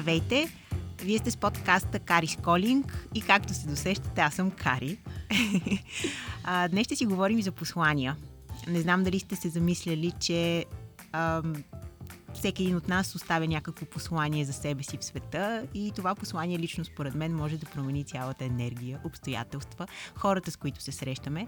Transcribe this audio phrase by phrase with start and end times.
[0.00, 0.48] Здравейте!
[1.02, 4.98] Вие сте с подкаста Кари Сколинг и както се досещате, аз съм Кари.
[6.44, 8.16] а, днес ще си говорим за послания.
[8.68, 10.64] Не знам дали сте се замисляли, че
[11.12, 11.54] ам,
[12.34, 16.58] всеки един от нас оставя някакво послание за себе си в света и това послание
[16.58, 21.46] лично според мен може да промени цялата енергия, обстоятелства, хората с които се срещаме.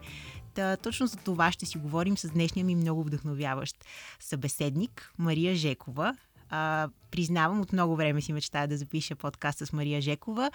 [0.54, 3.84] Та, точно за това ще си говорим с днешния ми много вдъхновяващ
[4.20, 6.16] събеседник Мария Жекова.
[6.54, 10.50] А, признавам, от много време си мечтая да запиша подкаст с Мария Жекова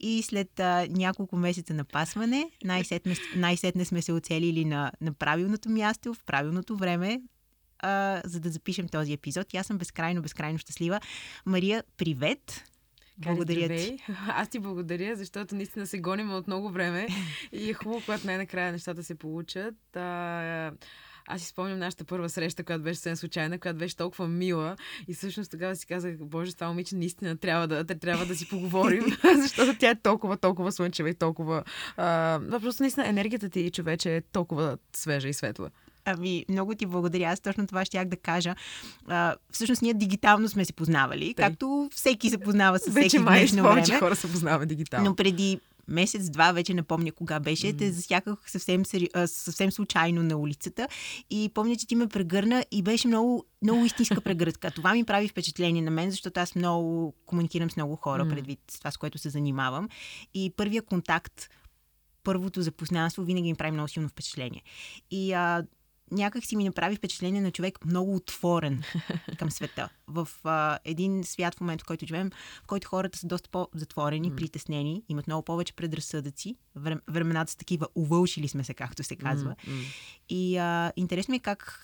[0.00, 5.70] и след а, няколко месеца на пасване най-сетне, най-сетне сме се оцелили на, на правилното
[5.70, 7.20] място, в правилното време,
[7.78, 9.54] а, за да запишем този епизод.
[9.54, 11.00] И аз съм безкрайно, безкрайно щастлива.
[11.46, 12.64] Мария, привет!
[13.18, 13.98] Благодаря ти.
[14.28, 17.06] Аз ти благодаря, защото наистина се гоним от много време
[17.52, 19.96] и е хубаво, когато най-накрая нещата се получат.
[19.96, 20.72] А,
[21.26, 24.76] аз си спомням нашата първа среща, която беше съвсем случайна, която беше толкова мила.
[25.08, 29.04] И всъщност тогава си казах, Боже, това момиче наистина трябва да, трябва да си поговорим,
[29.42, 31.64] защото тя е толкова, толкова слънчева и толкова.
[31.96, 35.70] А, просто наистина енергията ти, човече, е толкова свежа и светла.
[36.04, 37.24] Ами, много ти благодаря.
[37.24, 38.54] Аз точно това щях да кажа.
[39.08, 41.44] А, всъщност ние дигитално сме се познавали, Тъй.
[41.44, 43.98] както всеки се познава с всеки Вече в днешно май, време.
[43.98, 45.04] хора се познават дигитално.
[45.04, 47.78] Но преди месец-два, вече не помня кога беше, mm.
[47.78, 48.82] те засяках съвсем,
[49.26, 50.88] съвсем случайно на улицата
[51.30, 54.70] и помня, че ти ме прегърна и беше много, много истинска прегръдка.
[54.70, 58.28] Това ми прави впечатление на мен, защото аз много комуникирам с много хора, mm.
[58.28, 59.88] предвид това, с което се занимавам.
[60.34, 61.48] И първия контакт
[62.26, 64.62] първото запознанство винаги ми прави много силно впечатление.
[65.10, 65.64] И а,
[66.10, 68.82] някак си ми направи впечатление на човек много отворен
[69.38, 69.88] към света.
[70.06, 72.30] В а, един свят в момента, в който живеем,
[72.64, 74.36] в който хората са доста по-затворени, mm.
[74.36, 76.56] притеснени, имат много повече предразсъдъци.
[77.08, 79.56] Времената са такива, увълшили сме се, както се казва.
[79.66, 79.84] Mm.
[80.28, 81.82] И а, интересно е как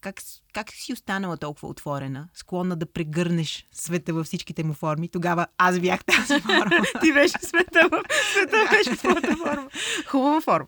[0.00, 5.08] как, как си останала толкова отворена, склонна да прегърнеш света във всичките му форми?
[5.08, 6.84] Тогава аз бях тази форма.
[7.00, 8.02] Ти беше света, в...
[8.32, 9.70] света беше твоята форма.
[10.06, 10.66] Хубава форма.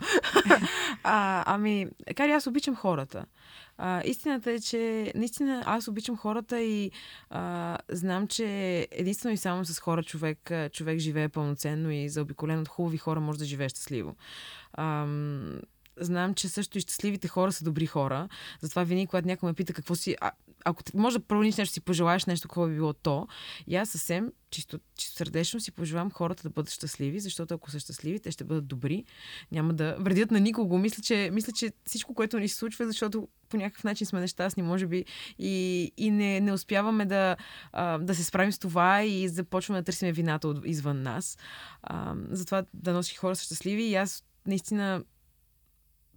[1.03, 1.87] а, ами,
[2.17, 3.25] кари, аз обичам хората.
[3.79, 6.91] А, истината е, че наистина аз обичам хората и
[7.31, 12.69] а, знам, че единствено и само с хора човек, човек живее пълноценно и заобиколен от
[12.69, 14.17] хубави хора може да живее щастливо.
[14.73, 15.07] А,
[15.97, 18.29] знам, че също и щастливите хора са добри хора.
[18.61, 20.17] Затова винаги, когато някой ме пита какво си...
[20.21, 20.31] А,
[20.65, 23.27] ако може да промениш нещо, си пожелаеш нещо, какво би било то,
[23.67, 27.81] и аз съвсем чисто, чисто сърдечно си пожелавам хората да бъдат щастливи, защото ако са
[27.81, 29.05] щастливи, те ще бъдат добри.
[29.53, 30.79] Няма да вредят на никого.
[30.79, 34.63] Мисля, че, мисля, че всичко, което ни се случва, защото по някакъв начин сме нещастни,
[34.63, 35.05] може би,
[35.39, 37.37] и, и не, не успяваме да,
[38.01, 41.39] да се справим с това и започваме да търсим вината от, извън нас.
[41.83, 45.05] А, затова да носи хора са щастливи и аз наистина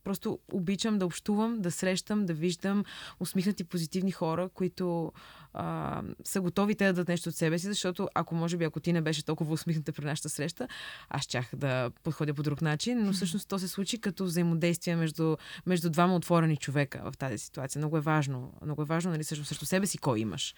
[0.05, 2.83] Просто обичам да общувам, да срещам, да виждам
[3.19, 5.11] усмихнати позитивни хора, които
[5.53, 8.79] а, са готови те да дадат нещо от себе си, защото ако може би, ако
[8.79, 10.67] ти не беше толкова усмихната при нашата среща,
[11.09, 15.37] аз щях да подходя по друг начин, но всъщност то се случи като взаимодействие между,
[15.65, 17.79] между двама отворени човека в тази ситуация.
[17.79, 18.53] Много е важно.
[18.61, 20.55] Много е важно, нали, също срещу себе си кой имаш.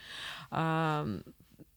[0.52, 1.06] А,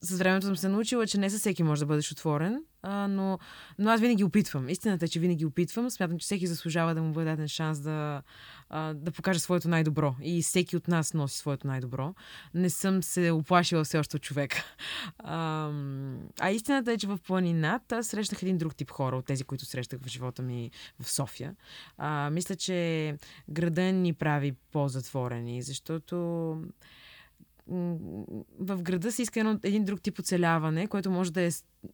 [0.03, 3.39] с времето съм се научила, че не със всеки може да бъдеш отворен, а, но,
[3.79, 4.69] но аз винаги опитвам.
[4.69, 5.89] Истината е, че винаги опитвам.
[5.89, 8.21] Смятам, че всеки заслужава да му бъде даден шанс да,
[8.69, 10.15] а, да покаже своето най-добро.
[10.21, 12.13] И всеки от нас носи своето най-добро.
[12.53, 14.55] Не съм се оплашила все още от човек.
[15.17, 15.71] А,
[16.39, 19.99] а истината е, че в планината срещнах един друг тип хора от тези, които срещах
[20.01, 21.55] в живота ми в София.
[21.97, 23.15] А, мисля, че
[23.49, 26.57] града ни прави по-затворени, защото
[28.59, 31.49] в града се иска едно, един друг тип оцеляване, което може да е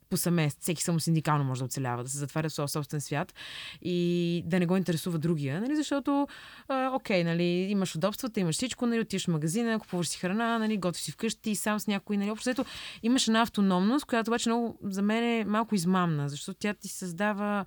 [0.10, 0.58] по съмест.
[0.62, 3.34] Всеки само синдикално може да оцелява, да се затваря в своя собствен свят
[3.82, 5.76] и да не го интересува другия, нали?
[5.76, 6.28] защото,
[6.68, 10.78] а, окей, нали, имаш удобствата, имаш всичко, нали, отиваш в магазина, купуваш си храна, нали,
[10.78, 12.66] готвиш си вкъщи, сам с някой, нали, общо
[13.04, 17.66] имаш една автономност, която обаче много за мен е малко измамна, защото тя ти създава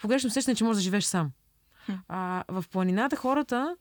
[0.00, 1.30] погрешно усещане, че можеш да живееш сам.
[2.08, 3.76] А, в планината хората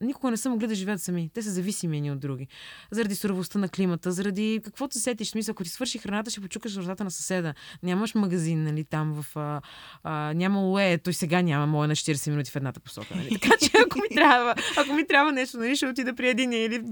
[0.00, 1.30] никога не са могли да живеят сами.
[1.34, 2.48] Те са зависими едни от други.
[2.90, 5.28] Заради суровостта на климата, заради каквото се сетиш.
[5.28, 7.54] Смисъл, ако ти свърши храната, ще почукаш вратата на съседа.
[7.82, 9.36] Нямаш магазин, нали, там в...
[9.36, 9.60] А,
[10.02, 13.16] а, няма лое, той сега няма моя на 40 минути в едната посока.
[13.16, 13.30] Нали?
[13.40, 16.82] Така че ако ми трябва, ако ми трябва нещо, нали, ще отида при един или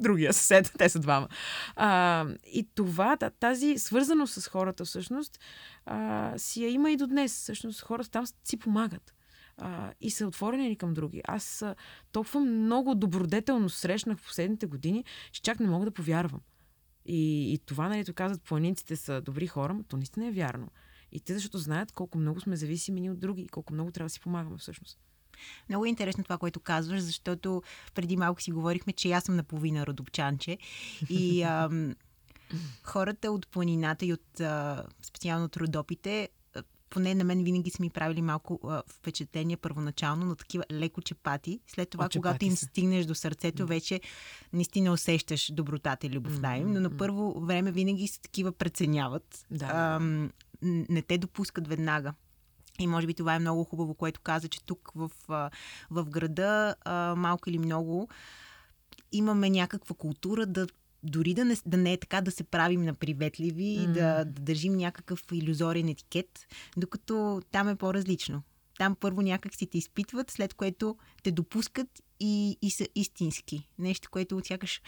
[0.00, 1.28] другия съсед, те са двама.
[1.76, 5.40] А, и това, тази свързаност с хората всъщност,
[5.86, 7.32] а, си я има и до днес.
[7.32, 9.15] Всъщност хората там си помагат
[9.58, 11.22] а, и са отворени ли към други.
[11.28, 11.74] Аз а,
[12.12, 16.40] толкова много добродетелно срещнах в последните години, че чак не мога да повярвам.
[17.06, 20.68] И, и това, нали, казват, планинците са добри хора, то наистина е вярно.
[21.12, 24.10] И те, защото знаят колко много сме зависими от други и колко много трябва да
[24.10, 24.98] си помагаме всъщност.
[25.68, 27.62] Много е интересно това, което казваш, защото
[27.94, 30.58] преди малко си говорихме, че аз съм наполовина родопчанче.
[31.10, 31.94] И ам,
[32.82, 36.28] хората от планината и от а, специално от родопите
[36.90, 41.60] поне на мен винаги са ми правили малко а, впечатление първоначално на такива леко чепати.
[41.66, 42.66] След това, О, когато им са.
[42.66, 43.66] стигнеш до сърцето, mm.
[43.66, 44.00] вече
[44.52, 46.72] наистина усещаш добротата и любовта им.
[46.72, 49.46] Но на първо време винаги са такива преценяват.
[49.50, 49.66] Да.
[49.66, 50.00] А,
[50.62, 52.14] не те допускат веднага.
[52.78, 55.10] И може би това е много хубаво, което каза, че тук в,
[55.90, 56.74] в града,
[57.16, 58.08] малко или много,
[59.12, 60.66] имаме някаква култура да
[61.06, 63.84] дори да не, да не е така да се правим на приветливи mm.
[63.84, 68.42] и да, да държим някакъв иллюзорен етикет, докато там е по-различно.
[68.78, 73.68] Там първо някак си те изпитват, след което те допускат и, и са истински.
[73.78, 74.82] Нещо, което сякаш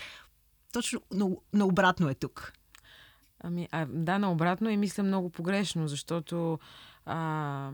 [0.72, 1.00] точно
[1.52, 2.52] наобратно е тук.
[3.40, 6.58] Ами, а, да, наобратно и мисля много погрешно, защото
[7.04, 7.70] а,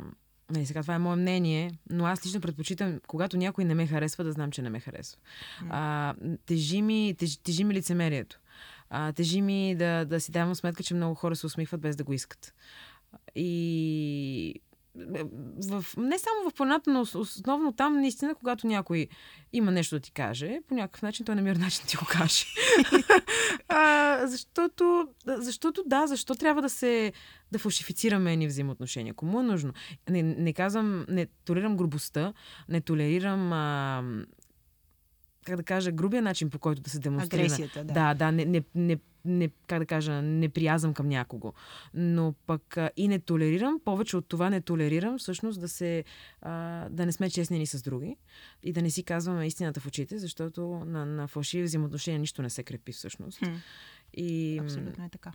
[0.50, 4.24] нали, сега това е мое мнение, но аз лично предпочитам, когато някой не ме харесва,
[4.24, 5.20] да знам, че не ме харесва.
[5.70, 6.14] А,
[6.46, 8.40] тежи, ми, теж, тежи ми лицемерието.
[8.90, 12.04] А, тежи ми да, да си давам сметка, че много хора се усмихват без да
[12.04, 12.54] го искат.
[13.34, 14.60] И
[14.94, 19.08] в, не само в планата, но основно там, наистина, когато някой
[19.52, 22.44] има нещо да ти каже, по някакъв начин той намира начин да ти го каже.
[23.68, 27.12] а, защото, защото, да, защо трябва да се
[27.52, 29.14] да фалшифицираме ни взаимоотношения?
[29.14, 29.72] Кому е нужно?
[30.10, 32.32] Не, не казвам, не толерирам грубостта,
[32.68, 34.02] не толерирам а,
[35.44, 37.42] как да кажа, грубия начин, по който да се демонстрира.
[37.42, 37.92] Агресията, да.
[37.92, 41.52] Да, да, не, не, не, не, как да кажа, неприязъм към някого.
[41.94, 46.04] Но пък а, и не толерирам, повече от това не толерирам всъщност да се,
[46.40, 48.16] а, да не сме честни ни с други
[48.62, 52.50] и да не си казваме истината в очите, защото на, на фалшиви взаимоотношения нищо не
[52.50, 53.38] се крепи всъщност.
[53.38, 53.52] Хм.
[54.14, 55.32] И, Абсолютно е така.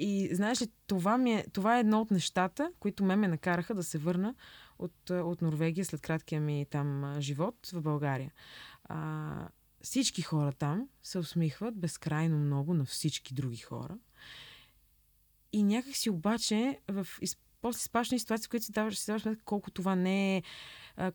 [0.00, 3.74] И знаеш ли, това, ми е, това е едно от нещата, които ме ме накараха
[3.74, 4.34] да се върна
[4.78, 8.32] от, от Норвегия след краткия ми там живот в България.
[8.84, 9.48] А,
[9.82, 13.98] всички хора там се усмихват безкрайно много на всички други хора.
[15.52, 17.06] И някак си обаче в
[17.60, 20.42] после спашни ситуации, в които си даваш, си даваш сметка колко това не е,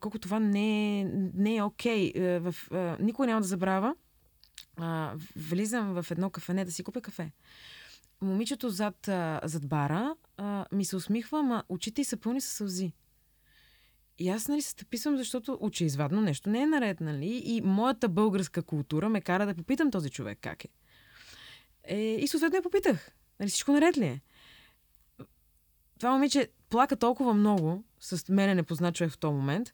[0.00, 2.12] колко това не е, не е окей.
[2.12, 3.02] Okay.
[3.02, 3.94] никой няма да забравя.
[5.36, 7.32] Влизам в едно кафене да си купя кафе.
[8.20, 8.96] Момичето зад,
[9.44, 10.14] зад бара
[10.72, 12.92] ми се усмихва, ама очите й са пълни със сълзи.
[14.18, 17.42] И аз, нали, се стъписвам, защото очеизвадно нещо не е наред, нали?
[17.44, 20.68] И моята българска култура ме кара да попитам този човек как е.
[21.84, 23.10] е и съответно я попитах.
[23.40, 24.20] Нали, всичко наред ли е?
[25.98, 29.72] Това момиче плака толкова много с мене непознат човек в този момент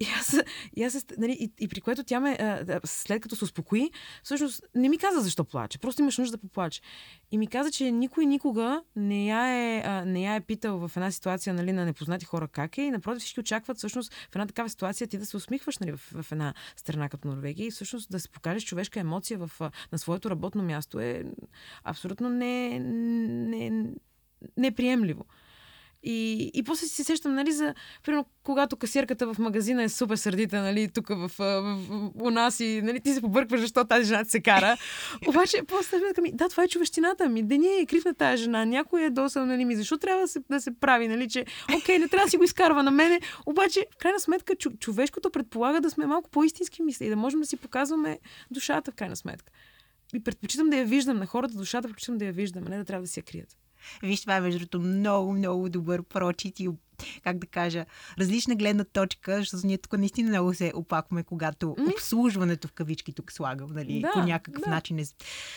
[0.00, 0.36] и аз,
[0.76, 3.90] и, аз нали, и, и при което тя ме, а, след като се успокои,
[4.22, 5.78] всъщност не ми каза защо плаче.
[5.78, 6.80] Просто имаш нужда да поплаче.
[7.30, 10.96] И ми каза, че никой никога не я е, а, не я е питал в
[10.96, 12.82] една ситуация нали, на непознати хора как е.
[12.82, 16.22] И напротив, всички очакват всъщност в една такава ситуация ти да се усмихваш нали, в,
[16.22, 20.30] в една страна като Норвегия и всъщност да се покажеш човешка емоция в, на своето
[20.30, 21.24] работно място е
[21.84, 23.84] абсолютно не, не,
[24.56, 25.24] неприемливо.
[26.08, 27.74] И, и после си сещам, нали, за,
[28.04, 32.60] примерно, когато касирката в магазина е супер сърдита, нали, тук в, в, в, у нас
[32.60, 34.76] и, нали, ти се побъркваш, защо тази жена се кара.
[35.28, 37.42] Обаче, после ми, да, това е човещината ми.
[37.42, 38.64] Деня е крив на тази жена.
[38.64, 41.44] Някой е досъл, нали, ми, защо трябва да се, да се прави, нали, че,
[41.78, 43.20] окей, не трябва да си го изкарва на мене.
[43.46, 47.46] Обаче, в крайна сметка, човешкото предполага да сме малко по-истински мисли и да можем да
[47.46, 48.18] си показваме
[48.50, 49.52] душата, в крайна сметка.
[50.14, 52.84] И предпочитам да я виждам на хората, душата предпочитам да я виждам, а не да
[52.84, 53.56] трябва да си я крият.
[54.02, 56.68] Виж, това е между другото много, много добър прочит и
[57.22, 57.86] как да кажа,
[58.18, 61.92] различна гледна точка, защото ние тук наистина много се опакваме, когато mm.
[61.92, 64.70] обслужването в кавички тук слагам, нали, да, по някакъв да.
[64.70, 65.04] начин е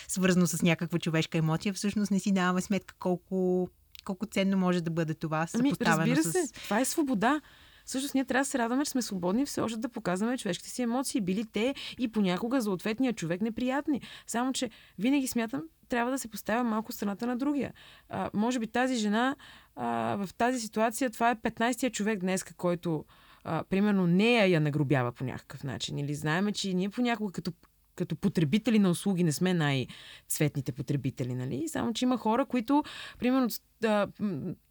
[0.08, 3.70] свързано с някаква човешка емоция, всъщност не си даваме сметка колко,
[4.06, 6.52] колко ценно може да бъде това ами, разбира се, с...
[6.52, 7.42] това е свобода.
[7.90, 10.82] Всъщност ние трябва да се радваме, че сме свободни все още да показваме човешките си
[10.82, 14.02] емоции, били те и понякога за ответния човек неприятни.
[14.28, 14.70] Само, че
[15.00, 17.74] винаги смятам, трябва да се поставя малко страната на другия.
[18.10, 19.36] А, може би тази жена
[19.76, 23.06] а, в тази ситуация, това е 15-я човек днес, който
[23.44, 25.98] а, примерно нея я нагробява по някакъв начин.
[25.98, 27.52] Или знаеме, че ние понякога като
[28.00, 31.68] като потребители на услуги не сме най-цветните потребители, нали?
[31.68, 32.84] Само, че има хора, които,
[33.20, 33.50] примерно,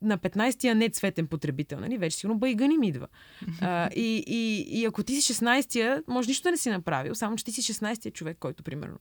[0.02, 1.98] на 15-я не цветен потребител, нали?
[1.98, 3.06] Вече сигурно байгани ми идва.
[3.60, 7.36] А, и, и, и ако ти си 16-я, може нищо да не си направил, само,
[7.36, 8.98] че ти си 16-я човек, който, примерно,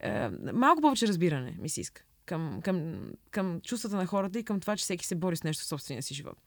[0.00, 2.94] е, малко повече разбиране ми се иска към, към,
[3.30, 6.02] към чувствата на хората и към това, че всеки се бори с нещо в собствения
[6.02, 6.38] си живот.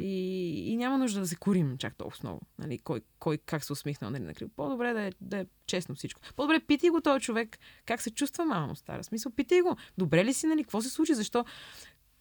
[0.00, 2.40] И, и няма нужда да се корим чак толкова много.
[2.58, 4.50] Нали, кой, кой как се усмихнал нали, на криво.
[4.56, 6.20] По-добре да е, да е честно всичко.
[6.36, 9.04] По-добре питай го този човек как се чувства мамо стара.
[9.04, 9.76] Смисъл, питай го.
[9.98, 10.64] Добре ли си, нали?
[10.64, 11.14] Какво се случи?
[11.14, 11.44] Защо?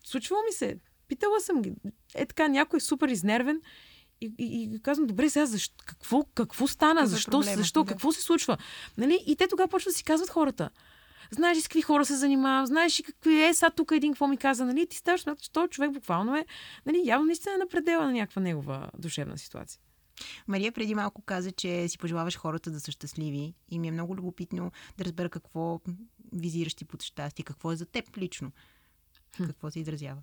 [0.04, 0.78] Случвало ми се.
[1.08, 1.74] Питала съм ги.
[2.16, 3.62] Е така, някой е супер изнервен
[4.22, 7.02] и, и, и казвам, добре, сега защо, какво, какво стана?
[7.02, 7.32] Какво защо?
[7.32, 7.84] Проблема, защо?
[7.84, 7.90] Да.
[7.90, 8.58] Какво се случва?
[8.98, 9.24] Нали?
[9.26, 10.70] И те тогава почват да си казват хората.
[11.32, 14.38] Знаеш с какви хора се занимавам, знаеш ли какви е, сега тук един какво ми
[14.38, 14.88] каза, нали?
[14.88, 16.46] Ти ставаш смяташ, че този човек буквално е,
[16.86, 19.80] нали, явно наистина е на предела на някаква негова душевна ситуация.
[20.48, 24.16] Мария преди малко каза, че си пожелаваш хората да са щастливи и ми е много
[24.16, 25.80] любопитно да разбера какво
[26.34, 28.52] визираш ти под щастие, какво е за теб лично,
[29.48, 30.22] какво се изразява.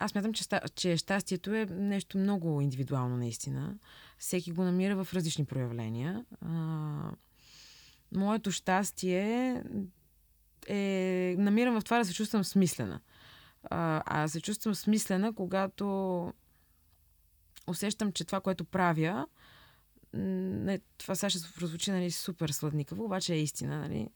[0.00, 0.44] Аз мятам, че,
[0.74, 3.78] че щастието е нещо много индивидуално наистина.
[4.18, 6.24] Всеки го намира в различни проявления.
[8.18, 9.62] Моето щастие
[10.68, 11.34] е...
[11.38, 13.00] Намирам в това да се чувствам смислена.
[13.70, 16.32] А, а се чувствам смислена, когато
[17.66, 19.26] усещам, че това, което правя,
[20.12, 23.78] не, това сега ще прозвучи нали, супер сладникаво, обаче е истина.
[23.78, 24.08] Нали?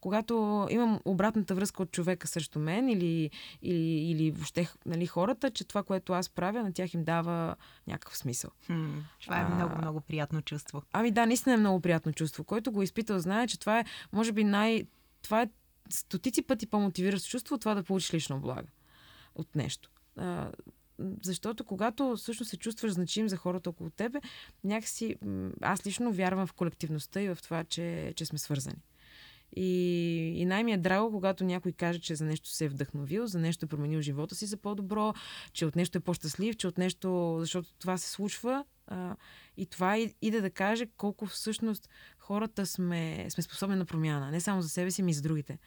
[0.00, 3.30] Когато имам обратната връзка от човека срещу мен или,
[3.62, 8.18] или, или въобще нали, хората, че това, което аз правя, на тях им дава някакъв
[8.18, 8.50] смисъл.
[8.66, 10.82] Хм, това е а, много, много приятно чувство.
[10.92, 12.44] Ами да, наистина е много приятно чувство.
[12.44, 14.84] Който го е изпитал, знае, че това е, може би, най...
[15.22, 15.48] Това е
[15.90, 18.68] стотици пъти по-мотивиращо чувство това да получиш лично блага
[19.34, 19.90] от нещо.
[20.16, 20.50] А,
[21.22, 24.20] защото когато всъщност се чувстваш значим за хората около тебе,
[24.64, 25.16] някакси
[25.60, 28.82] аз лично вярвам в колективността и в това, че, че сме свързани.
[29.56, 33.38] И, и най-ми е драго, когато някой каже, че за нещо се е вдъхновил, за
[33.38, 35.14] нещо е променил живота си за по-добро,
[35.52, 38.64] че от нещо е по-щастлив, че от нещо, защото това се случва.
[38.86, 39.16] А,
[39.56, 41.88] и това иде да каже колко всъщност
[42.18, 44.30] хората сме, сме способни на промяна.
[44.30, 45.58] Не само за себе си, но и за другите.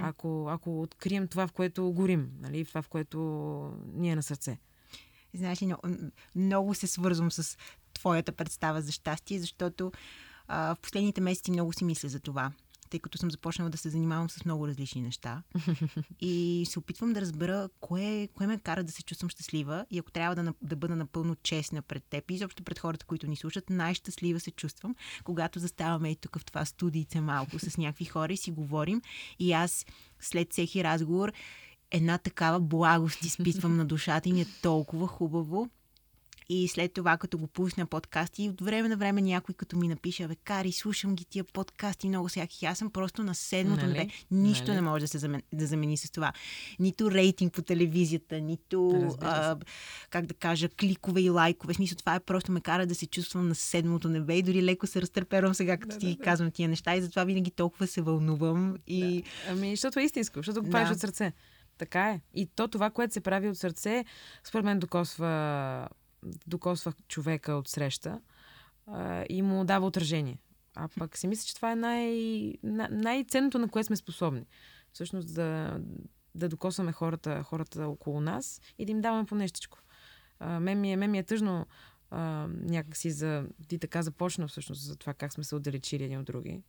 [0.00, 3.18] Ако, ако открием това, в което горим, нали, това, в което
[3.94, 4.58] ни е на сърце.
[5.34, 5.74] Знаеш ли,
[6.34, 7.56] много се свързвам с
[7.94, 9.92] твоята представа за щастие, защото
[10.48, 12.52] а, в последните месеци много си мисля за това
[12.90, 15.42] тъй като съм започнала да се занимавам с много различни неща.
[16.20, 20.10] и се опитвам да разбера кое, кое ме кара да се чувствам щастлива и ако
[20.10, 23.70] трябва да, да бъда напълно честна пред теб и изобщо пред хората, които ни слушат,
[23.70, 28.36] най-щастлива се чувствам, когато заставаме и тук в това студийце малко с някакви хора и
[28.36, 29.02] си говорим
[29.38, 29.86] и аз
[30.20, 31.32] след всеки разговор
[31.90, 35.68] една такава благост изпитвам на душата и ми е толкова хубаво.
[36.50, 39.88] И след това, като го пусна подкасти, и от време на време някой като ми
[39.88, 42.66] напише, бе, Кари, слушам ги тия подкасти много всякакви.
[42.66, 43.98] Аз съм просто на седмото нали?
[43.98, 44.12] небе.
[44.30, 44.74] Нищо нали?
[44.74, 46.32] не може да се замени, да замени с това.
[46.78, 49.56] Нито рейтинг по телевизията, нито, а,
[50.10, 51.74] как да кажа, кликове и лайкове.
[51.74, 54.86] Смисъл, това е просто ме кара да се чувствам на седмото небе и дори леко
[54.86, 56.24] се разтърпервам сега, като да, ти да, да.
[56.24, 58.76] казвам тия неща и затова винаги толкова се вълнувам.
[58.86, 59.22] И...
[59.22, 59.52] Да.
[59.52, 60.94] Ами, защото е истинско, защото го правиш да.
[60.94, 61.32] от сърце.
[61.78, 62.20] Така е.
[62.34, 64.04] И то това, което се прави от сърце,
[64.44, 65.88] според мен докосва,
[66.46, 68.20] докосва човека от среща
[69.28, 70.38] и му дава отражение.
[70.74, 72.54] А пък си мисля, че това е най-
[72.90, 74.46] най-ценното, на което сме способни.
[74.92, 75.80] Всъщност да,
[76.34, 79.78] да докосваме хората, хората около нас и да им даваме по нещичко.
[80.40, 81.66] Мен, ми е, мен ми е тъжно
[82.10, 83.46] а, някакси за...
[83.68, 86.62] Ти така започна всъщност за това как сме се отдалечили едни от други.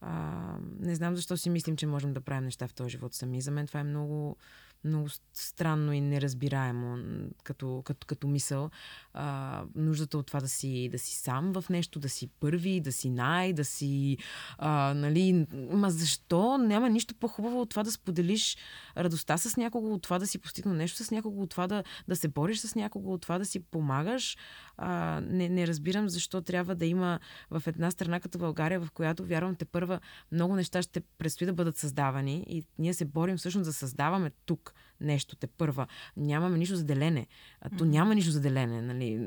[0.00, 3.40] А, не знам защо си мислим, че можем да правим неща в този живот сами.
[3.40, 4.36] За мен това е много
[4.84, 6.98] много странно и неразбираемо
[7.44, 8.70] като, като, като мисъл.
[9.14, 12.92] А, нуждата от това да си, да си сам в нещо, да си първи, да
[12.92, 14.16] си най, да си...
[14.58, 16.58] А, нали, ма защо?
[16.58, 18.56] Няма нищо по-хубаво от това да споделиш
[18.96, 22.16] радостта с някого, от това да си постигнал нещо с някого, от това да, да
[22.16, 24.36] се бориш с някого, от това да си помагаш.
[24.76, 27.18] А, не, не разбирам защо трябва да има
[27.50, 30.00] в една страна като България, в която вярвам те първа
[30.32, 34.74] много неща ще предстои да бъдат създавани и ние се борим всъщност да създаваме тук
[35.00, 35.86] нещо те първа.
[36.16, 37.26] Нямаме нищо за делене.
[37.60, 38.82] А то няма нищо за делене.
[38.82, 39.20] Нали.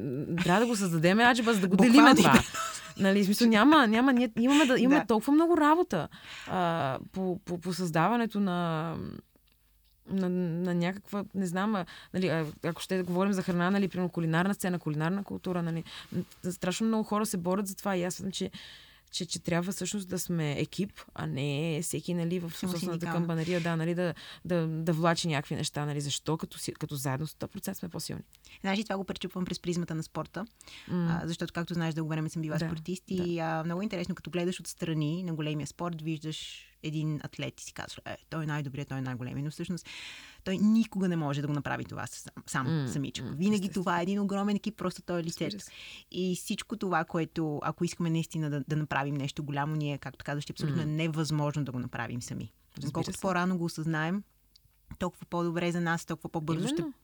[0.43, 2.41] Трябва да го създадем, аджиба, за да го делиме това.
[2.97, 5.05] Нали, смисъл, няма, няма, ние имаме, да, имаме да.
[5.05, 6.07] толкова много работа
[6.47, 8.95] а, по, по, по създаването на
[10.09, 14.79] на, на някаква, не знам, нали, ако ще говорим за храна, нали, примерно кулинарна сцена,
[14.79, 15.83] кулинарна култура, нали,
[16.51, 18.51] страшно много хора се борят за това и аз смятам, че
[19.11, 23.75] че, че трябва всъщност да сме екип, а не всеки нали, в собствената камбанария да,
[23.75, 24.13] нали, да,
[24.45, 25.85] да, да влачи някакви неща.
[25.85, 26.01] Нали.
[26.01, 26.37] Защо?
[26.37, 28.21] Като, си, като заедно 100% сме по-силни.
[28.61, 30.45] Знаеш, това го пречупвам през призмата на спорта,
[30.91, 31.23] mm.
[31.23, 33.41] а, защото, както знаеш, дълго време съм била да, спортист и да.
[33.41, 37.99] а, много интересно, като гледаш отстрани на големия спорт, виждаш един атлет и си казваш,
[38.05, 39.45] е, той е най-добрият, той е най-големият.
[39.45, 39.87] Но всъщност
[40.45, 43.25] той никога не може да го направи това сам, сам mm, самичък.
[43.25, 45.65] Mm, Винаги това е един огромен екип, просто той е лицето.
[46.11, 50.49] И всичко това, което, ако искаме наистина да, да направим нещо голямо, ние, както казваш,
[50.49, 50.85] абсолютно mm.
[50.85, 52.53] невъзможно да го направим сами.
[52.93, 54.23] Колкото по-рано го осъзнаем,
[54.99, 56.77] толкова по-добре за нас, толкова по-бързо Именно.
[56.77, 56.99] ще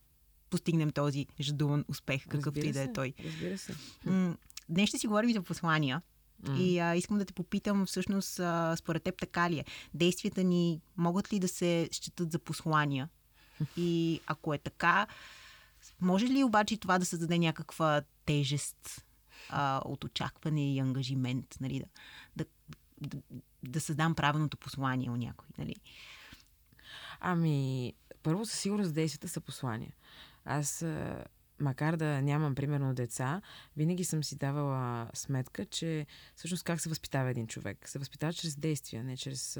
[0.49, 3.13] постигнем този жадуван успех, какъвто и да е той.
[3.25, 3.75] Разбира се.
[4.69, 6.01] Днес ще си говорим за послания.
[6.43, 6.57] Mm.
[6.57, 9.65] И а, искам да те попитам, всъщност, а, според теб така ли е?
[9.93, 13.09] Действията ни могат ли да се считат за послания?
[13.77, 15.07] И ако е така,
[16.01, 19.05] може ли обаче това да създаде някаква тежест
[19.49, 21.57] а, от очакване и ангажимент?
[21.61, 21.85] Нали, да,
[22.35, 22.45] да,
[23.01, 23.21] да,
[23.63, 25.47] да създам правилното послание у някой.
[25.57, 25.75] Нали?
[27.19, 29.93] Ами, първо със сигурност действията са послания.
[30.45, 30.85] Аз
[31.61, 33.41] макар да нямам, примерно, деца,
[33.77, 37.89] винаги съм си давала сметка, че всъщност как се възпитава един човек.
[37.89, 39.59] Се възпитава чрез действия, не чрез,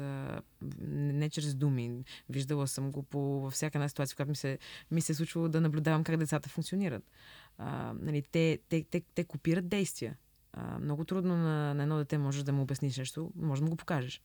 [0.88, 2.04] не чрез думи.
[2.28, 4.58] Виждала съм го по във всяка една ситуация, в която ми се,
[4.90, 7.10] ми се е случвало да наблюдавам как децата функционират.
[7.58, 10.16] А, нали, те, те, те, те копират действия.
[10.52, 13.70] А, много трудно на, на едно дете можеш да му обясниш нещо, може да му
[13.70, 14.22] го покажеш.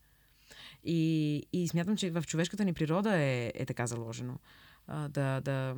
[0.83, 4.39] И, и смятам, че в човешката ни природа е, е така заложено.
[4.87, 5.75] А, да, да,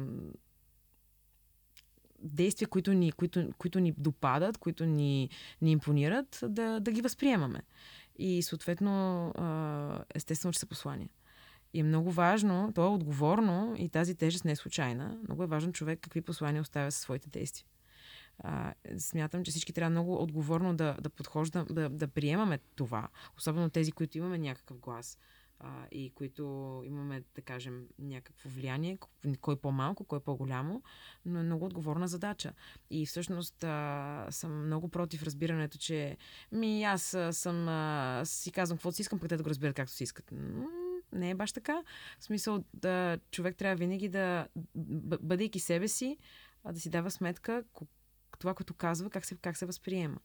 [2.21, 5.29] действия, които ни, които, които ни допадат, които ни,
[5.61, 7.61] ни импонират, да, да ги възприемаме.
[8.19, 9.33] И съответно,
[10.15, 11.09] естествено, че са послания.
[11.73, 15.17] И е много важно, то е отговорно и тази тежест не е случайна.
[15.23, 17.65] Много е важно човек какви послания оставя със своите действия.
[18.43, 23.07] А, смятам, че всички трябва много отговорно да, да подхождам, да, да приемаме това.
[23.37, 25.17] Особено тези, които имаме някакъв глас
[25.59, 26.43] а, и които
[26.85, 28.97] имаме, да кажем, някакво влияние,
[29.41, 30.83] кой по-малко, кой по-голямо,
[31.25, 32.53] но е много отговорна задача.
[32.89, 36.17] И всъщност а, съм много против разбирането, че
[36.51, 39.93] ми аз съм, а, си казвам каквото си искам, пък те да го разберат както
[39.93, 40.33] си искат.
[41.13, 41.83] Не е баш така.
[42.19, 44.47] В смисъл, да, човек трябва винаги да,
[45.21, 46.17] бъдейки себе си,
[46.71, 47.63] да си дава сметка
[48.39, 50.19] това, което казва, как се, как се възприема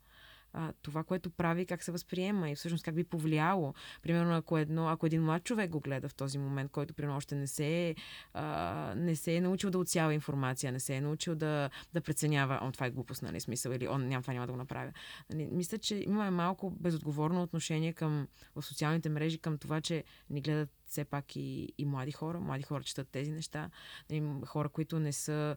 [0.54, 3.75] а, това, което прави, как се възприема и всъщност как би повлияло.
[4.02, 7.34] Примерно, ако, едно, ако един млад човек го гледа в този момент, който примерно още
[7.34, 7.94] не се, е,
[8.34, 12.58] а, не се е научил да отсява информация, не се е научил да, да преценява,
[12.62, 14.92] он това е глупост, нали, смисъл, или он няма, това няма да го направя.
[15.30, 20.40] Нали, мисля, че имаме малко безотговорно отношение към, в социалните мрежи към това, че ни
[20.40, 22.40] гледат все пак и, и млади хора.
[22.40, 23.70] Млади хора четат тези неща.
[24.11, 25.56] Нали, хора, които не са,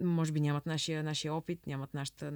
[0.00, 2.32] може би нямат нашия, нашия опит, нямат нашата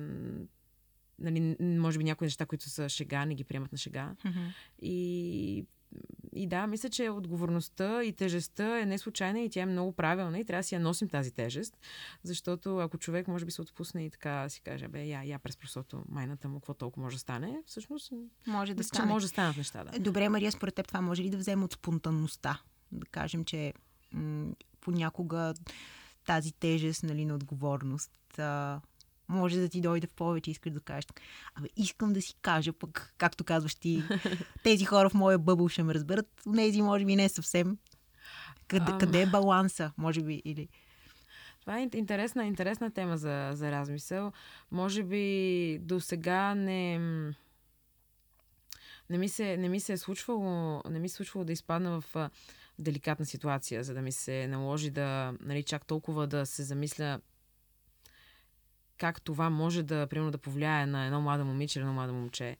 [1.18, 4.14] нали, може би някои неща, които са шега, не ги приемат на шега.
[4.24, 4.52] Mm-hmm.
[4.82, 5.66] И,
[6.32, 10.38] и да, мисля, че отговорността и тежестта е не случайна и тя е много правилна
[10.38, 11.78] и трябва да си я носим тази тежест,
[12.22, 15.56] защото ако човек може би се отпусне и така си каже, бе, я, я през
[15.56, 18.12] просото майната му, какво толкова може да стане, всъщност
[18.46, 19.12] може да, мисля, стане.
[19.12, 19.84] може да станат неща.
[19.84, 19.98] Да.
[19.98, 22.62] Добре, Мария, според теб това може ли да вземе от спонтанността?
[22.92, 23.74] Да кажем, че
[24.12, 25.54] м- понякога
[26.26, 28.80] тази тежест нали, на отговорност а,
[29.28, 31.06] може да ти дойде в повече, искаш да кажеш.
[31.54, 34.02] Абе, искам да си кажа, пък, както казваш ти,
[34.62, 37.78] тези хора в моя бъбъл ще ме разберат, нези може би не съвсем.
[38.68, 38.98] Къде, um...
[38.98, 40.68] къде е баланса, може би, или...
[41.60, 44.32] Това е интересна, интересна тема за, за размисъл.
[44.70, 46.98] Може би до сега не...
[49.10, 52.00] Не ми, се, не ми се е случвало, не ми се е случвало да изпадна
[52.00, 52.30] в
[52.78, 57.20] деликатна ситуация, за да ми се наложи да, нали, чак толкова да се замисля
[58.98, 62.56] как това може да, примерно, да повлияе на едно младо момиче или едно младо момче.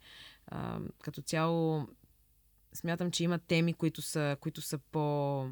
[0.47, 1.89] А, като цяло,
[2.73, 5.47] смятам, че има теми, които са, които са по...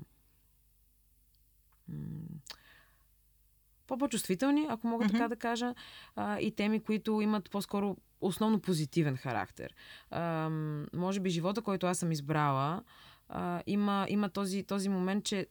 [3.87, 5.13] по-чувствителни, ако мога mm-hmm.
[5.13, 5.75] така да кажа,
[6.17, 9.75] а, и теми, които имат по-скоро основно позитивен характер.
[10.11, 10.49] А,
[10.95, 12.83] може би живота, който аз съм избрала,
[13.29, 15.47] а, има, има този, този момент, че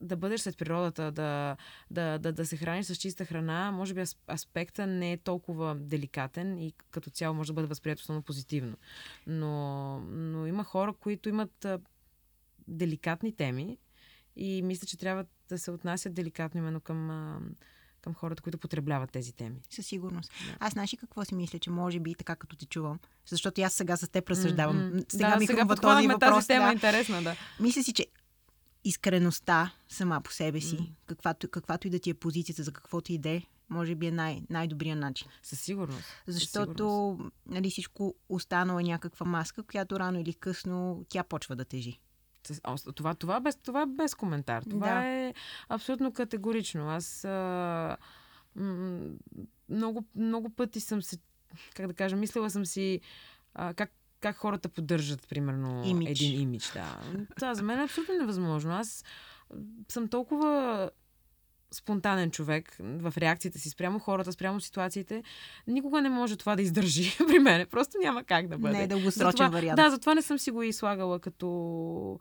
[0.00, 1.56] да бъдеш след природата, да,
[1.90, 4.02] да, да, да се храниш с чиста храна, може би
[4.32, 8.76] аспекта не е толкова деликатен и като цяло може да бъде възприят основно позитивно.
[9.26, 11.66] Но, но има хора, които имат
[12.68, 13.78] деликатни теми
[14.36, 17.10] и мисля, че трябва да се отнасят деликатно именно към,
[18.00, 19.60] към хората, които потребляват тези теми.
[19.70, 20.32] Със сигурност.
[20.46, 20.56] Да.
[20.60, 23.74] Аз знаеш ли какво си мисля, че може би така като те чувам, защото аз
[23.74, 24.76] сега с теб разсъждавам.
[24.76, 25.12] Mm-hmm.
[25.12, 26.34] Сега да, ми сега този въпрос.
[26.34, 26.72] Тази тема да.
[26.72, 27.36] интересна, да.
[27.60, 28.06] Мисля си, че
[28.84, 30.90] искреността сама по себе си, mm.
[31.06, 34.10] каквато, каквато и да ти е позицията, за каквото и да е, може би е
[34.10, 35.28] най- най-добрият начин.
[35.42, 36.04] Със сигурност.
[36.26, 37.36] Защото Със сигурност.
[37.46, 42.00] Нали, всичко останало е някаква маска, която рано или късно тя почва да тежи.
[42.94, 44.62] Това, това, без, това е без коментар.
[44.62, 45.06] Това да.
[45.06, 45.34] е
[45.68, 46.90] абсолютно категорично.
[46.90, 47.96] Аз а,
[48.54, 49.10] м-
[49.68, 51.18] много, много пъти съм се,
[51.74, 53.00] как да кажа, мислила съм си
[53.54, 53.92] а, как
[54.24, 56.20] как хората поддържат, примерно, имидж.
[56.20, 56.72] един имидж.
[56.72, 57.00] Да.
[57.36, 58.72] Това за мен е абсолютно невъзможно.
[58.72, 59.04] Аз
[59.88, 60.90] съм толкова
[61.70, 65.22] спонтанен човек в реакциите си спрямо хората, спрямо ситуациите,
[65.66, 67.66] никога не може това да издържи при мен.
[67.66, 68.76] Просто няма как да бъде.
[68.76, 69.76] Не е дългосрочен вариант.
[69.76, 72.18] Да, затова не съм си го и слагала като,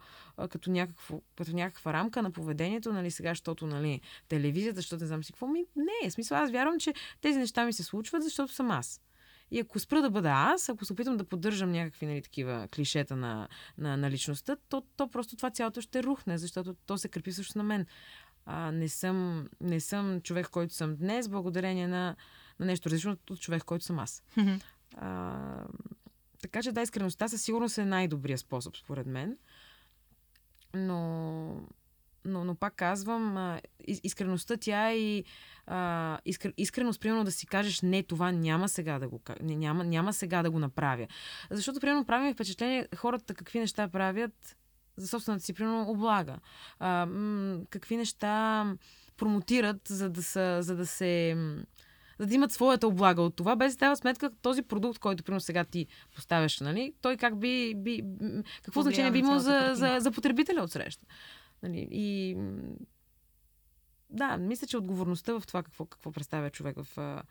[0.50, 5.24] като, някакво, като някаква рамка на поведението, нали, сега, защото, нали, телевизията, защото не знам
[5.24, 5.48] си какво.
[5.48, 9.02] Ми, не, смисъл, аз вярвам, че тези неща ми се случват, защото съм аз.
[9.54, 13.16] И ако спра да бъда аз, ако се опитам да поддържам някакви нали, такива клишета
[13.16, 17.32] на, на, на личността, то, то просто това цялото ще рухне, защото то се крепи
[17.32, 17.86] също на мен.
[18.46, 22.16] А, не, съм, не съм човек, който съм днес, благодарение на,
[22.60, 24.24] на нещо различно от човек, който съм аз.
[24.98, 25.66] а,
[26.42, 29.38] така че да, искреността със сигурност е най-добрият способ, според мен.
[30.74, 31.68] Но,
[32.26, 35.24] но, но пак казвам, а, искреността тя е и
[35.68, 39.84] а, искр, искреност, примерно да си кажеш, не, това няма сега да го, не, няма,
[39.84, 41.08] няма сега да го направя.
[41.52, 44.58] Защото, примерно, правим впечатление хората какви неща правят
[44.98, 46.36] за собствената си, примерно, облага.
[46.80, 48.66] А, м- какви неща
[49.18, 51.36] промотират, за да, са, за да се
[52.20, 55.64] за да имат своята облага от това, без да сметка този продукт, който примерно сега
[55.64, 58.04] ти поставяш, нали, той как би, би
[58.64, 61.06] какво значение би имал за, за, за потребителя от среща.
[61.64, 62.38] Нали, и
[64.10, 67.24] да, мисля, че отговорността в това какво, какво представя човек в,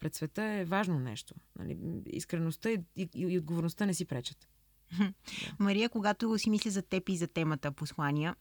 [0.00, 1.34] пред света е важно нещо.
[1.58, 4.48] Нали, искреността и, и, и отговорността не си пречат.
[5.58, 8.36] Мария, когато си мисля за теб и за темата послания,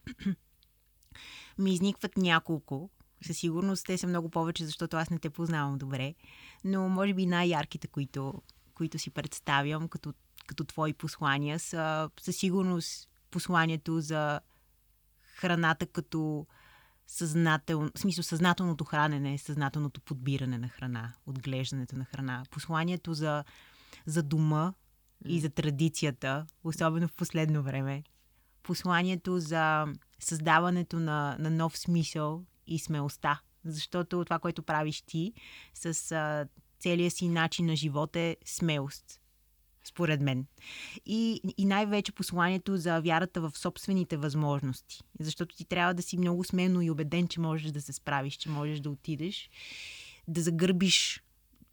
[1.57, 2.89] ми изникват няколко.
[3.21, 6.15] Със сигурност те са много повече, защото аз не те познавам добре.
[6.63, 8.41] Но може би най-ярките, които,
[8.73, 10.13] които си представям като,
[10.47, 14.39] като твои послания, са със сигурност посланието за
[15.35, 16.47] храната като
[17.07, 22.43] съзнател, в смисъл съзнателното хранене, съзнателното подбиране на храна, отглеждането на храна.
[22.51, 23.43] Посланието за,
[24.05, 24.73] за дома
[25.25, 28.03] и за традицията, особено в последно време.
[28.63, 29.85] Посланието за
[30.19, 33.41] създаването на, на нов смисъл и смелостта.
[33.65, 35.33] Защото това, което правиш ти
[35.73, 36.47] с а,
[36.79, 39.21] целия си начин на живот е смелост
[39.87, 40.45] според мен.
[41.05, 45.03] И, и най-вече посланието за вярата в собствените възможности.
[45.19, 48.49] Защото ти трябва да си много смелно и убеден, че можеш да се справиш, че
[48.49, 49.49] можеш да отидеш,
[50.27, 51.23] да загърбиш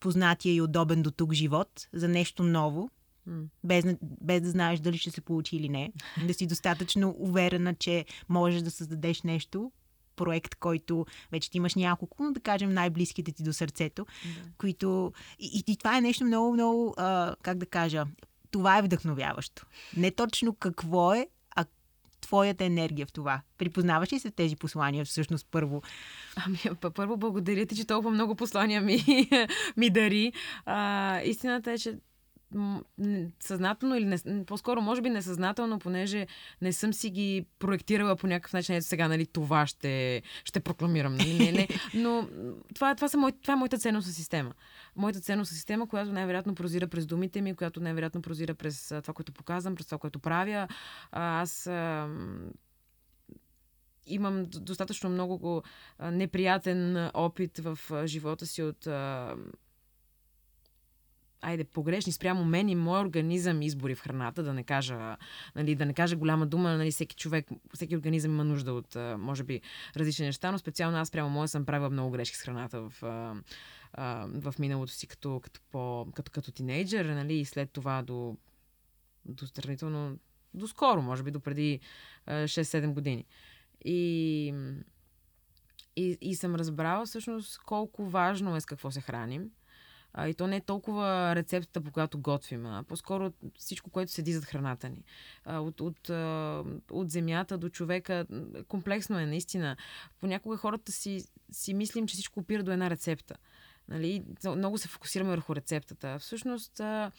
[0.01, 2.91] познатия и удобен до тук живот за нещо ново.
[3.65, 5.93] Без, без да знаеш дали ще се получи или не.
[6.27, 9.73] Да си достатъчно уверена, че можеш да създадеш нещо,
[10.17, 14.51] проект, който вече ти имаш няколко, но да кажем най-близките ти до сърцето, да.
[14.59, 15.13] които...
[15.39, 18.05] И, и това е нещо много, много, а, как да кажа,
[18.51, 19.67] това е вдъхновяващо.
[19.97, 21.65] Не точно какво е, а
[22.21, 23.41] твоята енергия в това.
[23.59, 25.83] Припознаваш ли се тези послания всъщност първо?
[26.37, 26.59] Ами,
[26.95, 29.05] първо благодаря ти, че толкова много послания ми,
[29.77, 30.33] ми дари.
[30.65, 31.99] А, истината е, че
[33.41, 36.27] съзнателно или не, по-скоро може би несъзнателно, понеже
[36.63, 38.75] не съм си ги проектирала по някакъв начин.
[38.75, 41.15] Ето сега, нали, това ще, ще прокламирам.
[41.15, 41.39] Нали?
[41.39, 41.69] Не, не.
[41.95, 42.29] Но
[42.75, 44.53] това, това, са мой, това е моята ценностна система.
[44.97, 49.33] Моята ценностна система, която най-вероятно прозира през думите ми, която най-вероятно прозира през това, което
[49.33, 50.69] показвам, през това, което правя.
[51.13, 51.71] Аз
[54.07, 55.63] имам достатъчно много
[56.01, 58.89] неприятен опит в живота си от
[61.43, 65.17] айде, погрешни спрямо мен и мой организъм избори в храната, да не кажа,
[65.57, 69.45] нали, да не кажа голяма дума, нали, всеки човек, всеки организъм има нужда от, може
[69.45, 69.61] би,
[69.97, 73.03] различни неща, но специално аз прямо моя съм правила много грешки с храната в,
[74.27, 78.37] в миналото си като, като, по, като, като тинейджър, нали, и след това до,
[79.25, 80.19] до сравнително,
[80.55, 81.81] до скоро, може би до преди
[82.29, 83.25] 6-7 години.
[83.85, 84.55] И,
[85.97, 89.51] и, и съм разбрала всъщност колко важно е с какво се храним
[90.15, 94.33] а, и то не е толкова рецептата, по която готвим, а по-скоро всичко, което седи
[94.33, 95.05] зад храната ни.
[95.45, 98.27] А, от, от, а, от земята до човека.
[98.69, 99.77] Комплексно е, наистина.
[100.21, 103.35] Понякога хората си, си мислим, че всичко опира до една рецепта.
[103.89, 104.25] Нали?
[104.57, 106.19] Много се фокусираме върху рецептата.
[106.19, 107.13] Всъщност, а,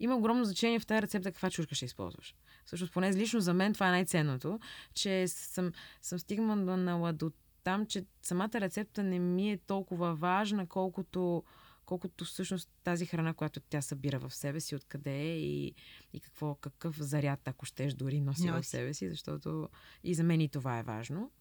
[0.00, 2.34] има огромно значение в тази рецепта каква чушка ще използваш.
[2.64, 4.60] Всъщност, поне лично за мен това е най-ценното,
[4.94, 7.32] че съм, съм стигнала до
[7.64, 11.42] там, че самата рецепта не ми е толкова важна, колкото
[11.88, 15.74] колкото всъщност тази храна, която тя събира в себе си, откъде е и,
[16.12, 19.68] и какво, какъв заряд, ако щеш, дори носи, носи в себе си, защото
[20.04, 21.32] и за мен и това е важно.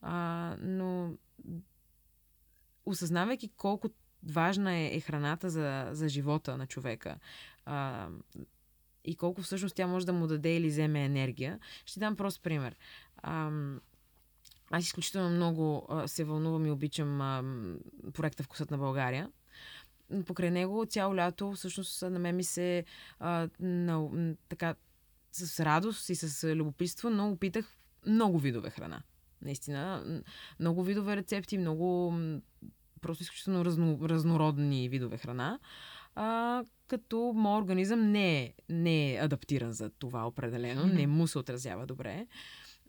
[0.00, 1.14] А, но
[2.86, 3.88] осъзнавайки колко
[4.22, 7.18] важна е, е храната за, за живота на човека
[7.64, 8.08] а,
[9.04, 12.76] и колко всъщност тя може да му даде или вземе енергия, ще дам прост пример.
[13.16, 13.50] А,
[14.70, 17.44] аз изключително много а, се вълнувам и обичам а,
[18.12, 19.30] проекта Вкусът на България
[20.26, 22.84] покрай него цяло лято всъщност на мен ми се
[23.18, 24.08] а, на,
[24.48, 24.74] така
[25.32, 29.02] с радост и с любопитство, но опитах много видове храна.
[29.42, 30.04] Наистина,
[30.60, 32.14] много видове рецепти, много
[33.00, 35.58] просто изключително разно, разнородни видове храна.
[36.14, 41.38] А, като моят организъм не е, не е адаптиран за това определено, не му се
[41.38, 42.26] отразява добре.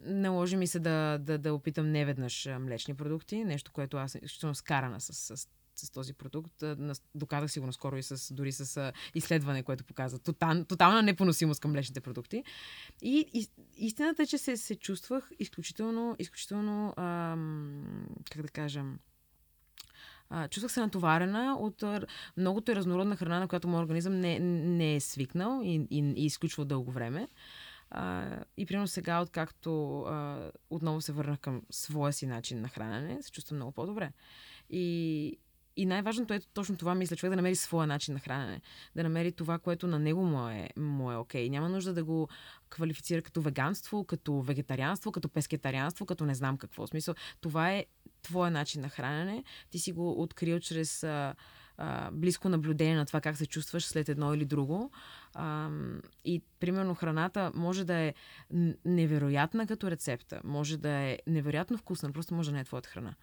[0.01, 5.01] Наложи ми се да, да, да опитам неведнъж млечни продукти, нещо, което аз изключително скарана
[5.01, 6.63] с, с с този продукт.
[7.15, 11.71] Доказах си го наскоро и с, дори с изследване, което показва тотал, тотална непоносимост към
[11.71, 12.43] млечните продукти.
[13.01, 18.99] И, истината е, че се, се чувствах изключително, изключително ам, как да кажем,
[20.34, 21.84] А, чувствах се натоварена от
[22.38, 26.25] многото и разнородна храна, на която моят организъм не, не е свикнал и, и, и
[26.25, 27.27] изключва дълго време.
[27.89, 33.23] А, и примерно сега, откакто а, отново се върнах към своя си начин на хранене,
[33.23, 34.12] се чувствам много по-добре.
[34.69, 35.38] И,
[35.75, 38.62] и най-важното е точно това, мисля, човек да намери своя начин на хранене.
[38.95, 41.49] Да намери това, което на него му е, му е окей.
[41.49, 42.29] Няма нужда да го
[42.69, 46.88] квалифицира като веганство, като вегетарианство, като пескетарианство, като не знам какво.
[46.88, 47.86] Смисъл, това е
[48.23, 49.43] твоя начин на хранене.
[49.69, 51.36] Ти си го открил чрез а,
[51.77, 54.91] а, близко наблюдение на това как се чувстваш след едно или друго.
[55.34, 55.70] А,
[56.26, 58.13] и, примерно, храната може да е
[58.86, 63.15] невероятна като рецепта, може да е невероятно вкусна, просто може да не е твоята храна.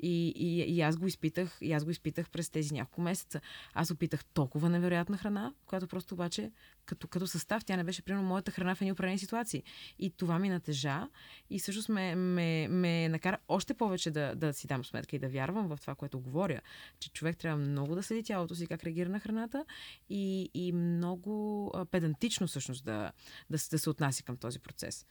[0.00, 3.40] И, и, и аз го изпитах, и аз го изпитах през тези няколко месеца.
[3.74, 6.50] Аз опитах толкова невероятна храна, която просто обаче
[6.86, 9.62] като, като състав тя не беше примерно моята храна в едни определени ситуации.
[9.98, 11.08] И това ми натежа
[11.50, 15.28] и всъщност ме, ме, ме накара още повече да, да си дам сметка и да
[15.28, 16.60] вярвам в това, което говоря,
[17.00, 19.64] че човек трябва много да следи тялото си, как реагира на храната
[20.08, 21.49] и, и много
[21.90, 23.12] педантично всъщност да,
[23.50, 25.06] да, да се отнася към този процес.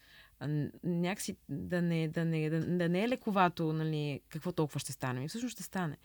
[0.84, 5.26] Някакси да не, да не, да, да не е лековато, нали, какво толкова ще стане.
[5.26, 5.98] И всъщност ще стане.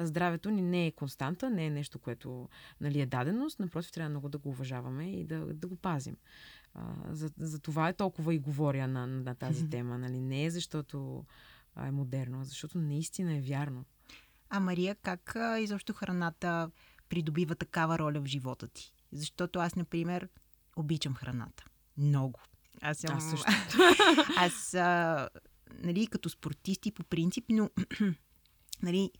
[0.00, 2.48] Здравето ни не е константа, не е нещо, което
[2.80, 6.16] нали, е даденост, напротив, трябва много да го уважаваме и да, да го пазим.
[7.10, 9.98] За, за това е толкова и говоря на, на тази тема.
[9.98, 10.20] Нали.
[10.20, 11.24] Не е защото
[11.86, 13.84] е модерно, а защото наистина е вярно.
[14.48, 16.70] А Мария, как изобщо храната
[17.08, 18.92] придобива такава роля в живота ти?
[19.12, 20.28] Защото аз, например,
[20.76, 21.64] обичам храната.
[21.98, 22.40] Много.
[22.80, 23.16] Аз съм...
[23.16, 23.46] Аз също.
[24.36, 25.28] аз, а,
[25.78, 27.70] нали, като спортисти по принцип, но
[28.82, 29.10] нали,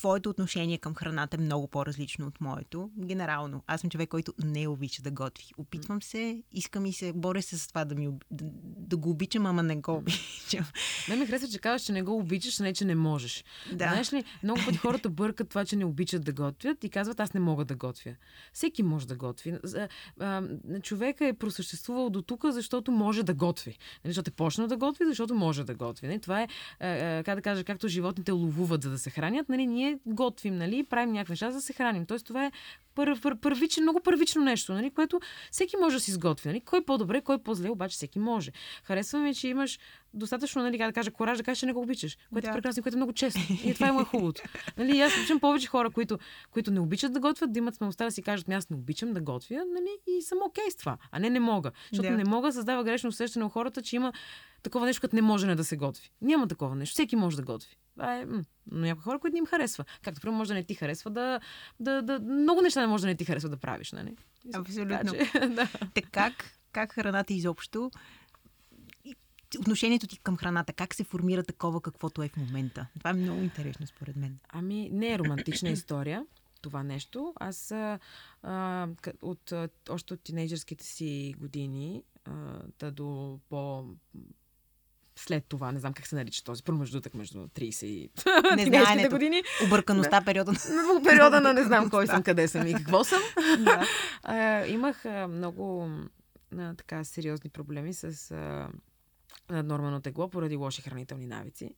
[0.00, 2.90] твоето отношение към храната е много по-различно от моето.
[2.98, 5.44] Генерално, аз съм човек, който не обича да готви.
[5.58, 8.44] Опитвам се, искам и се, боря се с това да, ми, да,
[8.78, 10.66] да го обичам, ама не го обичам.
[11.08, 13.44] Не ми харесва, че казваш, че не го обичаш, не че не можеш.
[13.72, 13.76] Да.
[13.76, 17.34] Знаеш ли, много пъти хората бъркат това, че не обичат да готвят и казват, аз
[17.34, 18.14] не мога да готвя.
[18.52, 19.58] Всеки може да готви.
[20.82, 23.78] Човека е просъществувал до тук, защото може да готви.
[24.04, 26.06] Нали, защото е почнал да готви, защото може да готви.
[26.06, 26.46] Нали, това
[26.80, 29.48] е, как да кажа, както животните ловуват, за да се хранят.
[29.48, 32.06] Нали, ние готвим, нали, правим някакви неща, за да се храним.
[32.06, 32.52] Тоест, това е
[32.94, 36.48] пър, пър, първично, много първично нещо, нали, което всеки може да си изготви.
[36.48, 36.60] Нали?
[36.60, 38.50] Кой по-добре, кой по-зле, обаче всеки може.
[38.84, 39.78] Харесва ми, че имаш
[40.14, 42.52] достатъчно, нали, да кажа, кораж да кажеш, че не го обичаш, което е да.
[42.52, 43.42] е прекрасно, което е много честно.
[43.64, 44.42] И това е му хубавото.
[44.76, 46.18] Нали, аз обичам повече хора, които,
[46.50, 49.12] които не обичат да готвят, да имат смелостта да си кажат, «Ами аз не обичам
[49.12, 50.96] да готвя, нали, и съм окей okay с това.
[51.12, 51.70] А не, не мога.
[51.92, 52.16] Защото да.
[52.16, 54.12] не мога създава грешно усещане у хората, че има
[54.62, 56.10] такова нещо, като не може не да се готви.
[56.22, 56.92] Няма такова нещо.
[56.92, 57.76] Всеки може да готви.
[58.00, 58.24] Това е.
[58.24, 59.84] М- но някои хора, които не им харесва.
[60.02, 61.40] Както, примерно, може да не ти харесва да,
[61.80, 62.20] да, да.
[62.20, 64.16] Много неща не може да не ти харесва да правиш, нали?
[64.54, 65.12] Абсолютно.
[65.12, 65.68] Така, да.
[66.12, 67.90] как, как храната изобщо
[69.58, 72.86] отношението ти към храната, как се формира такова, каквото е в момента?
[72.98, 74.38] Това е много интересно, според мен.
[74.48, 76.26] Ами, не е романтична история
[76.62, 77.32] това нещо.
[77.40, 77.70] Аз
[78.42, 78.88] а,
[79.22, 79.52] от,
[79.88, 83.84] още от тинейджърските си години а, да до по
[85.20, 88.10] след това, не знам как се нарича този промеждутък между 30 и
[88.96, 89.42] не години.
[89.66, 90.58] Объркаността, периода на...
[91.04, 93.22] периода на не знам кой съм, къде съм и какво съм.
[93.58, 93.86] да.
[94.22, 95.90] а, имах а, много
[96.58, 98.68] а, така сериозни проблеми с а,
[99.50, 101.74] наднормално тегло поради лоши хранителни навици.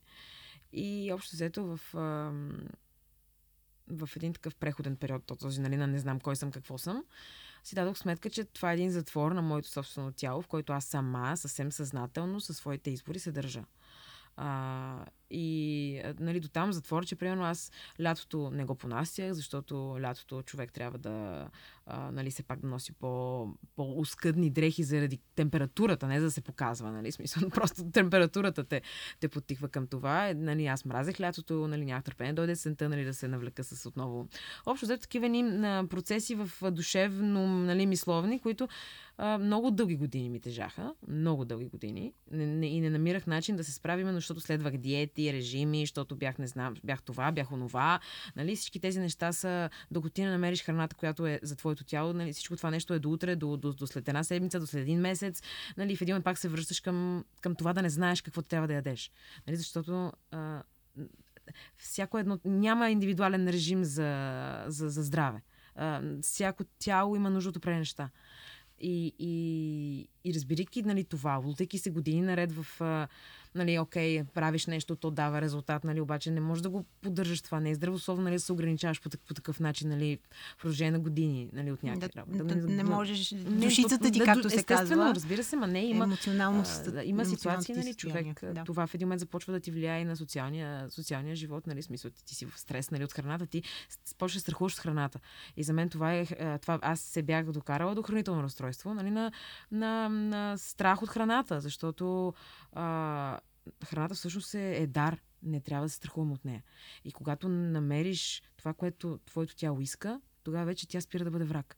[0.73, 2.31] И общо взето в, а,
[3.87, 7.03] в един такъв преходен период, този, нали, на не знам кой съм, какво съм,
[7.63, 10.85] си дадох сметка, че това е един затвор на моето собствено тяло, в който аз
[10.85, 13.63] сама, съвсем съзнателно, със своите избори се държа.
[14.37, 20.41] А, и нали, до там затвор, че примерно аз лятото не го понасях, защото лятото
[20.41, 21.47] човек трябва да
[21.85, 26.41] а, нали, се пак да носи по, по-ускъдни дрехи заради температурата, не за да се
[26.41, 28.81] показва, нали, смисъл, просто температурата те,
[29.19, 30.29] те потихва към това.
[30.29, 33.85] Е, нали, аз мразех лятото, нали, нямах търпение, дойде сента, нали, да се навлека с
[33.85, 34.27] отново.
[34.65, 35.43] Общо взето такива ни
[35.87, 38.67] процеси в душевно, нали, мисловни, които
[39.17, 43.55] а, много дълги години ми тежаха, много дълги години не, не, и не намирах начин
[43.55, 47.99] да се справим, защото следвах диети, режими, защото бях, не знам, бях това, бях онова.
[48.35, 52.13] Нали, всички тези неща са, докато ти не намериш храната, която е за твоето тяло,
[52.13, 54.81] нали, всичко това нещо е до утре, до, до, до след една седмица, до след
[54.81, 55.41] един месец.
[55.77, 58.67] Нали, в един момент пак се връщаш към, към това да не знаеш какво трябва
[58.67, 59.11] да ядеш.
[59.47, 60.63] Нали, защото а,
[61.77, 62.39] всяко едно.
[62.45, 65.41] Няма индивидуален режим за, за, за здраве.
[65.75, 68.09] А, всяко тяло има нужда от определени неща.
[68.79, 72.81] И, и, и разбирайки нали, това, лутайки се години наред в,
[73.55, 77.59] нали, окей, правиш нещо, то дава резултат, нали, обаче не можеш да го поддържаш това.
[77.59, 80.19] Не е здравословно, нали, да се ограничаваш по, по такъв начин, нали,
[80.57, 82.43] в продължение на години, нали, от някакви да, работа.
[82.43, 85.13] Да, не, не можеш, душицата ти, както се казва.
[85.15, 86.63] разбира се, ма не, има, емоционално,
[86.95, 88.63] а, има ситуации, нали, човек, да.
[88.63, 92.11] това в един момент започва да ти влияе и на социалния, социалния живот, нали, смисъл,
[92.11, 93.63] ти, ти си в стрес, нали, от храната, ти
[94.17, 95.19] почваш да страхуваш от храната.
[95.57, 96.25] И за мен това е,
[96.61, 99.31] това, аз се бях докарала до хранително разстройство, нали, на,
[99.71, 102.33] на, на страх от храната, защото
[102.73, 103.39] а,
[103.85, 105.21] храната всъщност е, е дар.
[105.43, 106.63] Не трябва да се страхувам от нея.
[107.05, 111.77] И когато намериш това, което твоето тяло иска, тогава вече тя спира да бъде враг.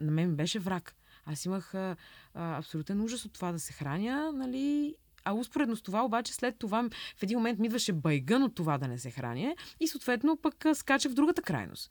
[0.00, 0.96] На мен беше враг.
[1.24, 1.96] Аз имах а,
[2.34, 6.88] абсолютен ужас от това да се храня, нали, а успоредно с това, обаче, след това
[7.16, 10.64] в един момент ми идваше байгън от това да не се храня и съответно пък
[10.74, 11.90] скача в другата крайност.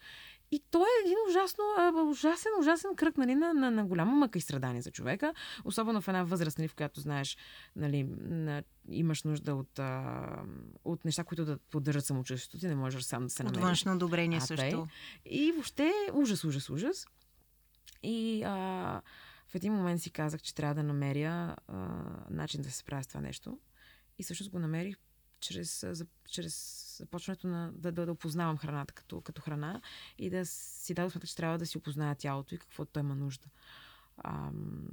[0.52, 1.64] И то е един ужасно,
[2.10, 5.34] ужасен, ужасен кръг нали, на, на, на голяма мъка и страдание за човека,
[5.64, 7.38] особено в една възраст, нали, в която знаеш,
[7.76, 10.26] нали, на, имаш нужда от, а,
[10.84, 13.58] от неща, които да поддържат самочувствието ти, не можеш сам да се намериш.
[13.58, 14.88] От външно одобрение а, също.
[15.26, 17.08] И въобще ужас, ужас, ужас.
[18.04, 19.02] И а,
[19.48, 21.76] в един момент си казах, че трябва да намеря а,
[22.30, 23.60] начин да се справя с това нещо.
[24.20, 24.98] И всъщност го намерих
[25.40, 25.86] чрез,
[26.30, 29.82] чрез започването на да, да, да опознавам храната като, като храна
[30.18, 33.16] и да си дадох сметка, че трябва да си опозная тялото и какво той има
[33.16, 33.48] нужда.
[34.24, 34.88] Ам...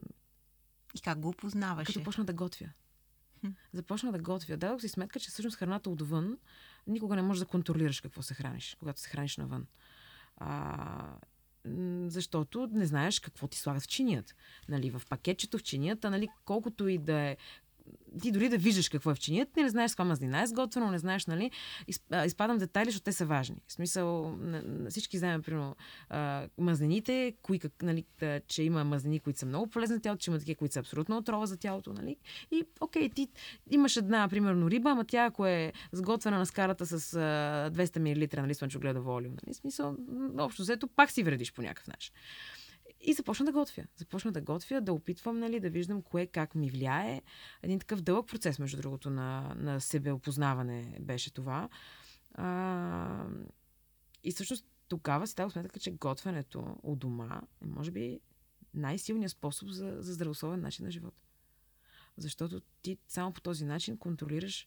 [0.94, 1.92] И как го опознаваше?
[1.92, 2.66] Като почна да готвя.
[3.72, 4.56] Започна да готвя.
[4.56, 6.38] Дадох си сметка, че всъщност храната отвън
[6.86, 9.66] никога не можеш да контролираш какво се храниш, когато се храниш навън.
[10.36, 11.18] А,
[12.06, 14.34] защото не знаеш какво ти слагат в чиният.
[14.68, 17.36] Нали, в пакетчето в чинията, нали, колкото и да е
[18.22, 20.90] ти дори да виждаш какво е в чинията, не знаеш с каква мазнина е сготвено,
[20.90, 21.50] не знаеш, нали,
[22.26, 23.56] изпадам в детайли, защото те са важни.
[23.66, 24.38] В смисъл,
[24.90, 25.76] всички знаем, примерно,
[26.58, 28.04] мазнините, кои, как, нали,
[28.46, 31.16] че има мазнини, които са много полезни за тялото, че има такива, които са абсолютно
[31.16, 32.16] отрова за тялото, нали.
[32.50, 33.28] И, окей, ти
[33.70, 38.54] имаш една, примерно, риба, ама тя, ако е сготвена на скарата с 200 мл, нали,
[38.54, 39.96] слънчогледово олио, нали, смисъл,
[40.38, 42.14] общо взето, пак си вредиш по някакъв начин.
[43.08, 43.84] И започна да готвя.
[43.96, 47.22] Започна да готвя, да опитвам, нали, да виждам кое как ми влияе.
[47.62, 51.68] Един такъв дълъг процес, между другото, на, на себеопознаване беше това.
[52.34, 53.26] А,
[54.24, 58.20] и всъщност тогава си дадох сметка, че готвенето у дома е, може би,
[58.74, 61.22] най-силният способ за, за здравословен начин на живота.
[62.16, 64.66] Защото ти само по този начин контролираш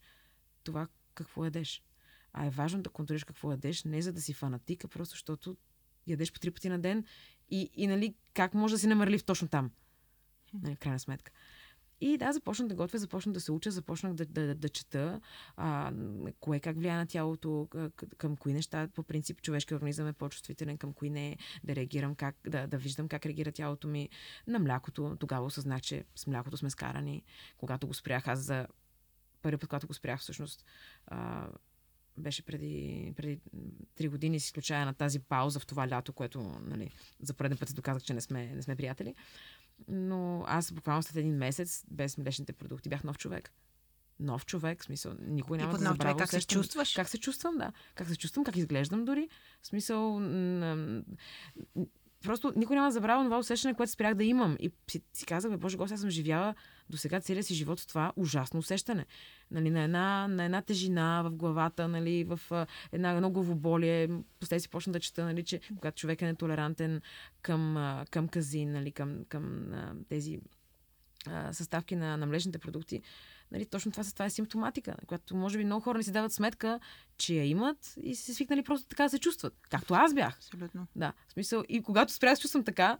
[0.63, 1.83] това какво ядеш.
[2.33, 5.57] А е важно да контролираш какво ядеш, не за да си фанатика, просто защото
[6.07, 7.05] ядеш по три пъти на ден
[7.51, 9.71] и, и нали, как може да си намерлив точно там.
[10.53, 11.31] Нали, в крайна сметка.
[12.01, 15.21] И да, започнах да готвя, започнах да се уча, започнах да, да, да чета
[15.57, 15.93] а,
[16.39, 17.67] кое как влияе на тялото,
[18.17, 18.87] към кои неща.
[18.95, 23.07] По принцип, човешкият организъм е по-чувствителен, към кои не, да реагирам, как, да, да виждам
[23.07, 24.09] как реагира тялото ми.
[24.47, 27.23] На млякото, тогава осъзнах, че с млякото сме скарани.
[27.57, 28.67] Когато го спрях, аз за
[29.41, 30.65] първи път, когато го спрях, всъщност,
[31.07, 31.47] а,
[32.19, 33.39] беше преди, преди
[33.97, 37.69] 3 години, с изключая на тази пауза в това лято, което нали, за пореден път
[37.69, 39.15] се доказах, че не сме, не сме приятели.
[39.87, 43.51] Но аз буквално след един месец, без млечните продукти, бях нов човек.
[44.19, 46.17] Нов човек, в смисъл, никой няма да забравя.
[46.17, 46.93] Как се чувстваш?
[46.93, 47.73] Как се чувствам, да.
[47.95, 49.29] Как се чувствам, как изглеждам дори.
[49.61, 50.19] В смисъл,
[52.23, 54.57] просто никой няма да забравя това усещане, което спрях да имам.
[54.59, 56.55] И си, си казах, бе, Боже Господи, аз съм живяла
[56.89, 59.05] до сега целия си живот с това ужасно усещане.
[59.51, 62.39] Нали, на, една, на една тежина в главата, нали, в
[62.91, 64.09] една, едно главоболие.
[64.39, 67.01] После си почна да чета, нали, че когато човек е нетолерантен
[67.41, 67.77] към,
[68.11, 69.71] към казин, нали, към, към
[70.09, 70.39] тези
[71.51, 73.01] съставки на, на млечните продукти,
[73.51, 76.79] нали, точно това, това е симптоматика, която може би много хора не си дават сметка,
[77.17, 79.53] че я имат и се свикнали просто така да се чувстват.
[79.69, 80.37] Както аз бях.
[80.37, 80.87] Абсолютно.
[80.95, 81.13] Да.
[81.27, 82.97] В смисъл, и когато спрях да чувствам така,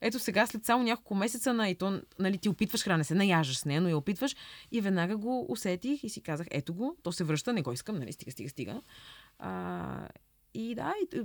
[0.00, 3.58] ето сега, след само няколко месеца на и то, нали, ти опитваш храна, се наяжаш
[3.58, 4.36] с нея, но я опитваш
[4.72, 7.98] и веднага го усетих и си казах, ето го, то се връща, не го искам,
[7.98, 8.82] нали, стига, стига, стига.
[9.38, 10.08] А,
[10.54, 11.20] и да, и,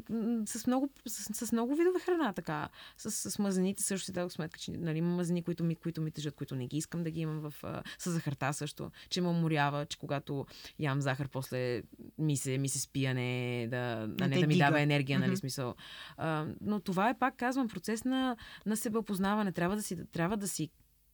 [0.46, 2.70] с, много, с, с много видове храна, така.
[2.98, 6.12] С, с мазнините също си дадох сметка, че нали, има мазнини, които ми, които ми
[6.12, 7.54] тежат, които не ги искам да ги имам в,
[7.98, 8.92] с захарта също.
[9.10, 10.46] Че ме уморява, че когато
[10.80, 11.84] ям захар, после
[12.18, 14.66] ми се, ми се спияне, да, да не да ми дига.
[14.66, 15.40] дава енергия, нали, mm-hmm.
[15.40, 15.76] смисъл.
[16.18, 19.52] А, но това е, пак казвам, процес на, на себеопознаване.
[19.52, 20.70] Трябва да си, трябва да си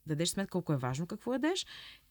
[0.06, 1.66] дадеш сметка колко е важно какво ядеш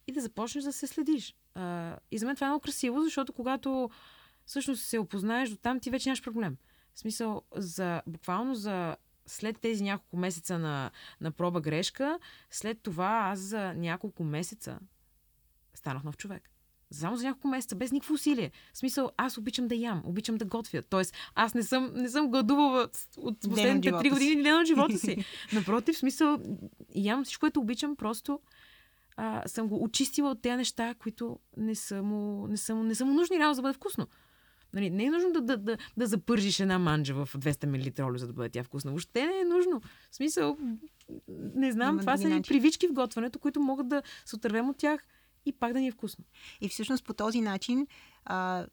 [0.06, 1.34] и да започнеш да се следиш.
[1.54, 3.90] А, и за мен това е много красиво, защото когато
[4.46, 6.56] всъщност се опознаеш до там, ти вече нямаш проблем.
[6.94, 10.90] В смисъл, за, буквално за след тези няколко месеца на,
[11.20, 12.18] на проба грешка,
[12.50, 14.78] след това аз за няколко месеца
[15.74, 16.48] станах нов човек.
[16.90, 18.50] Само за няколко месеца, без никакво усилие.
[18.72, 20.82] В смисъл, аз обичам да ям, обичам да готвя.
[20.82, 25.24] Тоест, аз не съм, не съм гладувала от последните три години ден от живота си.
[25.52, 26.38] Напротив, в смисъл,
[26.94, 28.40] ям всичко, което обичам, просто
[29.16, 32.94] а, съм го очистила от тези неща, които не са му, не са му, не
[32.94, 34.06] са му нужни реално за да бъде вкусно.
[34.72, 38.18] Нали, не е нужно да, да, да, да запържиш една манджа в 200 мл олио,
[38.18, 38.90] за да бъде тя вкусна.
[38.90, 39.80] Въобще не е нужно.
[40.10, 40.56] В смисъл,
[41.54, 44.76] не знам, Има това са ни привички в готвенето, които могат да се отървем от
[44.76, 45.06] тях
[45.46, 46.24] и пак да ни е вкусно.
[46.60, 47.86] И всъщност по този начин
[48.24, 48.66] а,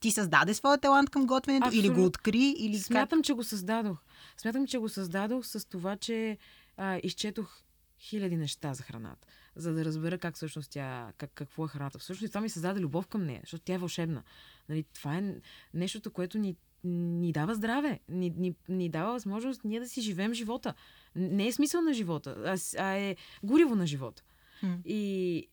[0.00, 2.02] ти създаде своя талант към готвенето или Абсолютно.
[2.02, 2.86] го откри, или как?
[2.86, 3.98] Смятам, че го създадох.
[4.36, 6.38] Смятам, че го създадох с това, че
[6.76, 7.62] а, изчетох
[8.00, 9.26] хиляди неща за храната,
[9.56, 11.98] за да разбера как всъщност тя, как, какво е храната.
[11.98, 14.22] Всъщност това ми създаде любов към нея, защото тя е вълшебна.
[14.68, 15.34] Нали, това е
[15.74, 20.34] нещото, което ни, ни дава здраве, ни, ни, ни дава възможност ние да си живеем
[20.34, 20.74] живота.
[21.14, 24.22] Не е смисъл на живота, а, а е гориво на живота.
[24.60, 24.74] Хм.
[24.84, 25.48] И,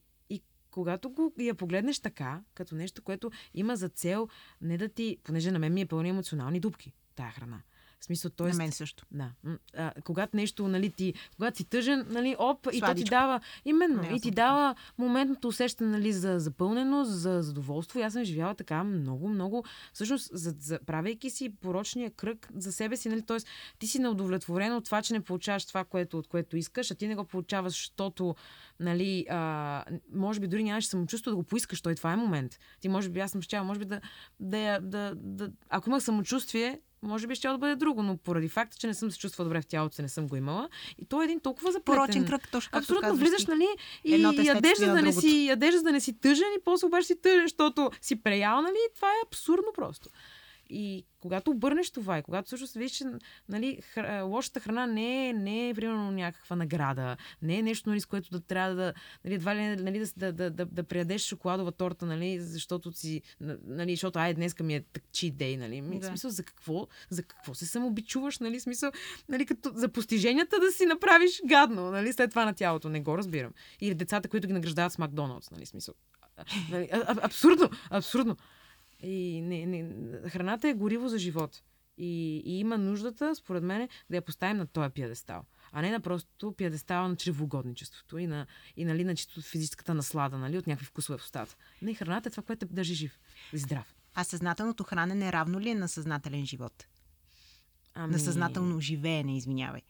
[0.77, 4.27] когато го, я погледнеш така, като нещо, което има за цел
[4.61, 7.61] не да ти, понеже на мен ми е пълни емоционални дупки, тая храна.
[7.99, 8.47] В смисъл, т.е.
[8.47, 9.05] На мен също.
[9.11, 9.31] Да.
[9.77, 13.09] А, когато нещо, нали, ти, когато си тъжен, нали, оп, и то ти Сладичко.
[13.09, 17.99] дава, именно, Не, и ти дава моментното усещане, нали, за запълненост, за задоволство.
[17.99, 22.71] И аз съм живяла така много, много, всъщност, за, за, правейки си порочния кръг за
[22.71, 23.37] себе си, нали, т.е.
[23.79, 27.07] ти си неудовлетворен от това, че не получаваш това, което, от което искаш, а ти
[27.07, 28.35] не го получаваш, защото,
[28.79, 29.83] нали, а,
[30.13, 32.59] може би дори нямаш самочувство да го поискаш, той това е момент.
[32.79, 34.01] Ти може би, аз съм щяла, може би да,
[34.39, 38.49] да, я- да, да, ако имах самочувствие, може би ще да бъде друго, но поради
[38.49, 40.69] факта, че не съм се чувствала добре в тялото си, не съм го имала.
[40.97, 42.03] И то е един толкова заплетен.
[42.03, 43.67] Порочен кръг, точно Абсолютно, влизаш, нали,
[44.03, 47.41] и ядеш, да не си, ядеш, да не си тъжен и после обаче си тъжен,
[47.41, 50.09] защото си преял, нали, това е абсурдно просто.
[50.69, 53.05] И когато обърнеш това и когато всъщност видиш, че
[53.49, 54.21] нали, хр...
[54.23, 58.29] лошата храна не е, не е примерно някаква награда, не е нещо, нали, с което
[58.29, 58.93] да трябва да,
[59.25, 63.21] нали, едва ли, нали, да, да, да, да, да приядеш шоколадова торта, нали, защото си,
[63.65, 65.81] нали, защото ай, днеска ми е cheat day, нали.
[65.81, 65.99] Да.
[65.99, 68.91] В смисъл, за какво, за какво се самобичуваш, нали, смисъл,
[69.29, 73.17] нали, като за постиженията да си направиш гадно, нали, след това на тялото, не го
[73.17, 73.51] разбирам.
[73.81, 75.93] Или децата, които ги награждават с Макдоналдс, нали, смисъл.
[76.71, 78.37] Нали, а, абсурдно, абсурдно.
[78.99, 81.63] И не, не, храната е гориво за живот.
[81.97, 85.43] И, и има нуждата, според мен, да я поставим на този пиедестал.
[85.71, 90.37] А не на просто пиедестала на чревоугодничеството и на, и, нали, на чисто физическата наслада,
[90.37, 91.55] нали, от някакви вкусове в устата.
[91.81, 93.19] Не, храната е това, което те държи жив
[93.53, 93.95] и здрав.
[94.13, 96.87] А съзнателното хранене равно ли е на съзнателен живот?
[97.93, 98.13] Ами...
[98.13, 99.81] На съзнателно живеене, извинявай.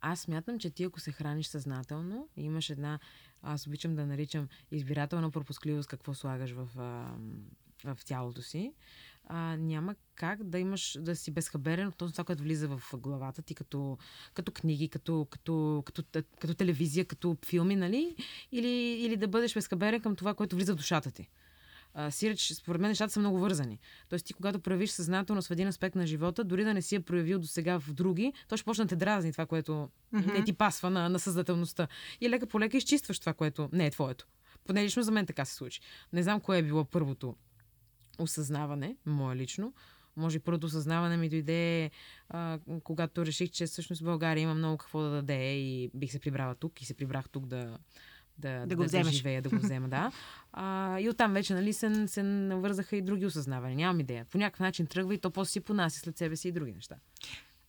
[0.00, 2.98] Аз смятам, че ти ако се храниш съзнателно, имаш една,
[3.42, 7.14] аз обичам да наричам избирателна пропускливост, какво слагаш в, а,
[7.84, 8.72] в тялото си,
[9.24, 13.54] а, няма как да имаш, да си безхаберен от това, което влиза в главата ти,
[13.54, 13.98] като,
[14.34, 16.02] като книги, като, като, като,
[16.40, 18.16] като, телевизия, като филми, нали?
[18.52, 18.68] Или,
[19.04, 21.28] или да бъдеш безхаберен към това, което влиза в душата ти.
[21.94, 23.78] А, сиреч, според мен нещата са много вързани.
[24.08, 27.00] Тоест ти, когато проявиш съзнателност в един аспект на живота, дори да не си я
[27.00, 30.32] проявил до сега в други, то ще почне да те дразни това, което mm-hmm.
[30.32, 31.88] не ти пасва на, на съзнателността.
[32.20, 34.26] И лека по лека изчистваш това, което не е твоето.
[34.66, 35.80] Поне лично за мен така се случи.
[36.12, 37.36] Не знам кое е било първото
[38.18, 39.74] осъзнаване, мое лично.
[40.16, 41.90] Може би първото осъзнаване ми дойде,
[42.28, 46.54] а, когато реших, че всъщност България има много какво да даде и бих се прибрала
[46.54, 47.78] тук и се прибрах тук да,
[48.38, 49.14] да, Да го вземеш.
[49.14, 50.12] живея, да го взема, да.
[50.52, 53.76] А, и оттам вече, нали, се, се навързаха и други осъзнавания.
[53.76, 54.24] Нямам идея.
[54.24, 56.96] По някакъв начин тръгва и то после си понася след себе си и други неща.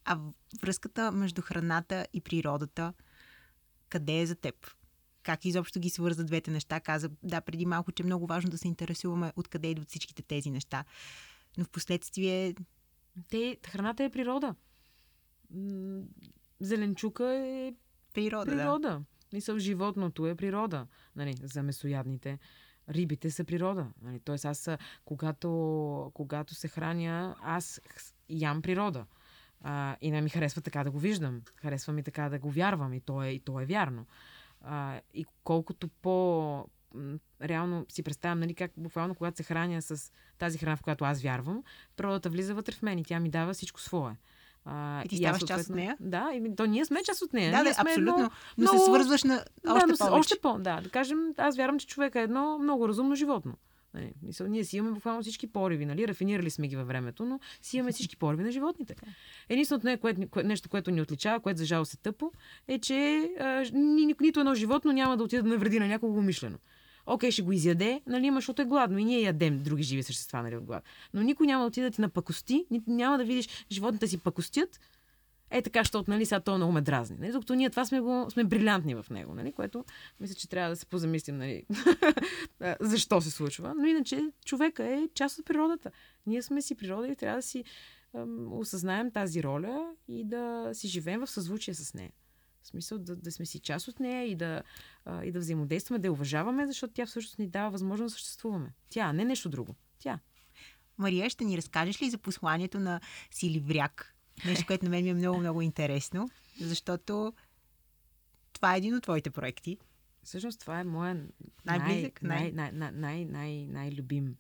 [0.06, 0.20] А
[0.62, 2.94] връзката между храната и природата,
[3.90, 4.56] къде е за теб?
[5.24, 6.80] Как изобщо ги свърза двете неща?
[6.80, 10.52] Каза, да, преди малко, че е много важно да се интересуваме откъде идват всичките тези
[10.52, 10.86] неща.
[11.58, 12.56] Но в последствие
[13.30, 14.56] Те, храната е природа.
[16.60, 17.74] Зеленчука е
[18.14, 18.58] природа, да.
[18.58, 19.02] природа.
[19.34, 20.88] Мисъл, животното е природа.
[21.16, 22.40] Нали, за месоядните.
[22.90, 23.88] Рибите са природа.
[24.02, 24.70] Нали, Тоест аз,
[25.06, 27.82] когато, когато се храня, аз
[28.30, 29.06] ям природа.
[29.62, 31.42] А, и не ми харесва така да го виждам.
[31.56, 32.94] Харесва ми така да го вярвам.
[32.94, 34.06] И то е, и то е вярно.
[34.64, 36.66] А, и колкото по
[37.42, 41.22] реално си представям, нали, как буквално когато се храня с тази храна, в която аз
[41.22, 41.64] вярвам,
[41.98, 44.16] природата влиза вътре в мен и тя ми дава всичко свое.
[44.66, 45.98] А, И ти ставаш част от нея?
[46.00, 47.52] Да, и, то ние сме част от нея.
[47.52, 48.14] Да, ние да, абсолютно.
[48.14, 50.14] Едно, Но много- се свързваш на още да, но повече.
[50.20, 50.82] Още по, да.
[50.82, 53.54] Да кажем, аз вярвам, че човек е едно много разумно животно.
[53.94, 56.08] Нали, мисъл, ние си имаме буквално всички пориви, нали?
[56.08, 58.96] Рафинирали сме ги във времето, но си имаме всички пориви на животните.
[59.50, 62.32] Единственото не, кое, нещо, което ни отличава, което за жалост е тъпо,
[62.68, 66.20] е, че а, ни, ни, нито едно животно няма да отиде да навреди на някого
[66.20, 66.58] умишлено.
[67.06, 70.56] Окей, ще го изяде, нали, защото е гладно и ние ядем други живи същества, нали,
[70.56, 70.84] от глад.
[71.14, 74.80] Но никой няма да отиде да ти напакости, няма да видиш животните си пакостят,
[75.52, 77.18] е така, защото, нали, сега то много ме дразни.
[77.20, 77.32] Нали?
[77.32, 79.52] Докато ние това сме, го, сме брилянтни в него, нали?
[79.52, 79.86] което
[80.20, 81.64] мисля, че трябва да се позамислим, нали?
[82.80, 83.74] защо се случва.
[83.78, 85.92] Но иначе човека е част от природата.
[86.26, 87.64] Ние сме си природа и трябва да си
[88.16, 92.12] ам, осъзнаем тази роля и да си живеем в съзвучие с нея.
[92.64, 94.62] В смисъл да, да сме си част от нея и да,
[95.06, 98.74] а, и да взаимодействаме, да я уважаваме, защото тя всъщност ни дава възможност да съществуваме.
[98.90, 99.76] Тя, не нещо друго.
[100.00, 100.20] Тя.
[100.98, 104.16] Мария, ще ни разкажеш ли за посланието на Силивряк?
[104.46, 106.30] Нещо, което на мен ми е много, много интересно,
[106.62, 107.34] защото
[108.54, 109.78] това е един от твоите проекти.
[110.24, 111.26] Всъщност това е моя
[111.66, 114.36] най-близък, най, най, най, най, най, най-любим.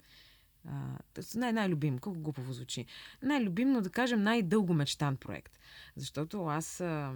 [1.35, 2.85] най- най-любим, колко глупаво звучи.
[3.21, 5.59] Най-любим, но да кажем най-дълго мечтан проект.
[5.95, 7.13] Защото аз а,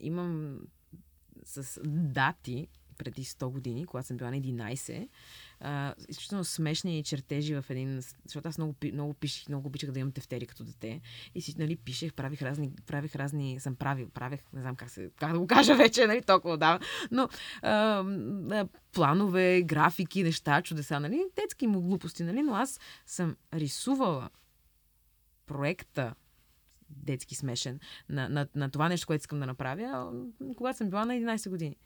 [0.00, 0.60] имам
[1.44, 2.68] с дати
[2.98, 5.08] преди 100 години, когато съм била на 11,
[5.60, 8.00] а, изключително смешни чертежи в един...
[8.24, 11.00] Защото аз много, много пишех, много обичах да имам тефтери като дете.
[11.34, 15.10] И си, нали, пишех, правих разни, правих разни, съм правил, правех, не знам как, се,
[15.18, 16.78] как да го кажа вече, нали, толкова да.
[17.10, 17.28] Но
[17.62, 24.30] а, планове, графики, неща, чудеса, нали, детски му глупости, нали, но аз съм рисувала
[25.46, 26.14] проекта
[26.90, 30.12] детски смешен на, на, на това нещо, което искам да направя,
[30.56, 31.76] когато съм била на 11 години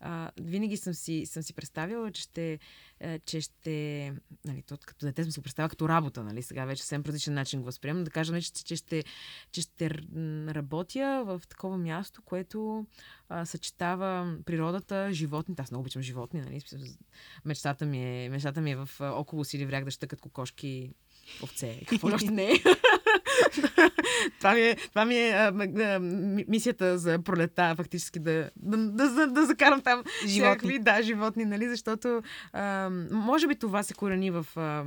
[0.00, 2.58] а, винаги съм си, съм си представила, че ще,
[3.00, 4.12] а, че ще
[4.44, 7.60] нали, то, като дете съм си представила като работа, нали, сега вече съвсем различен начин
[7.60, 9.04] го възприемам, да кажем, че, че, ще,
[9.52, 9.90] че ще
[10.48, 12.86] работя в такова място, което
[13.28, 15.62] а, съчетава природата, животните.
[15.62, 16.60] Аз много обичам животни, нали,
[17.44, 20.90] мечтата ми е, мечтата ми е в около си вряг да щъкат кокошки
[21.42, 22.54] овце, какво още не е.
[24.38, 25.98] това ми е, това ми е а, а,
[26.48, 28.76] мисията за пролета, фактически да, да,
[29.10, 30.30] да, да закарам там животни.
[30.30, 32.22] Всякакви, да, животни, нали, защото
[32.52, 34.46] а, може би това се корени в...
[34.56, 34.84] А,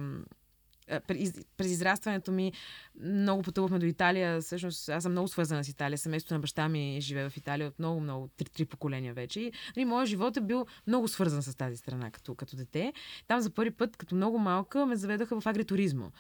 [1.08, 2.54] през, през израстването ми
[3.04, 4.42] много пътувахме до Италия.
[4.42, 5.98] Всъщност, аз съм много свързана с Италия.
[5.98, 9.40] Семейството на баща ми живее в Италия от много, много, три, три поколения вече.
[9.40, 12.94] И нали, моят живот е бил много свързан с тази страна като, като дете.
[13.28, 16.12] Там за първи път, като много малка, ме заведаха в агритуризмо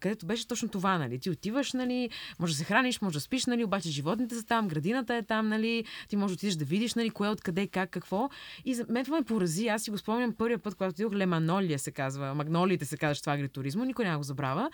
[0.00, 1.18] където беше точно това, нали?
[1.18, 4.68] Ти отиваш, нали, може да се храниш, може да спиш, нали, обаче животните са там,
[4.68, 8.28] градината е там, нали, ти може да отидеш да видиш, нали, кое откъде, как, какво.
[8.64, 9.68] И за мен това ме порази.
[9.68, 13.32] Аз си го спомням първия път, когато отидох Леманолия се казва, Магнолиите се казва, това
[13.32, 14.70] агритуризмо, никой няма го забравя.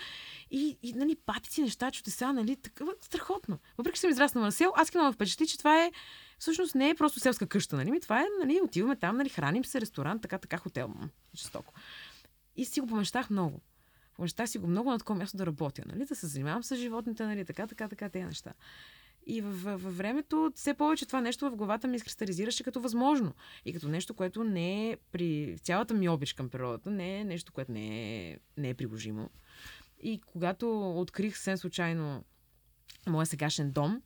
[0.50, 3.58] И, и нали, патици, неща, чудеса, нали, такова страхотно.
[3.78, 5.92] Въпреки че съм израснала на сел, аз имам впечатли, че това е
[6.38, 8.00] всъщност не е просто селска къща, нали?
[8.00, 10.94] Това е, нали, отиваме там, нали, храним се, ресторант, така, така, хотел.
[11.36, 11.74] Жестоко.
[12.56, 13.60] И си го помещах много.
[14.16, 16.04] Помещах си го много на такова място да работя, нали?
[16.04, 17.44] Да се занимавам с животните, нали?
[17.44, 18.52] Така, така, така, тези неща.
[19.26, 23.34] И във, във времето все повече това нещо в главата ми изкристализираше като възможно.
[23.64, 27.52] И като нещо, което не е при цялата ми обич към природата, не е нещо,
[27.52, 29.30] което не е, не е приложимо.
[30.00, 32.24] И когато открих съвсем случайно
[33.06, 34.02] моя сегашен дом,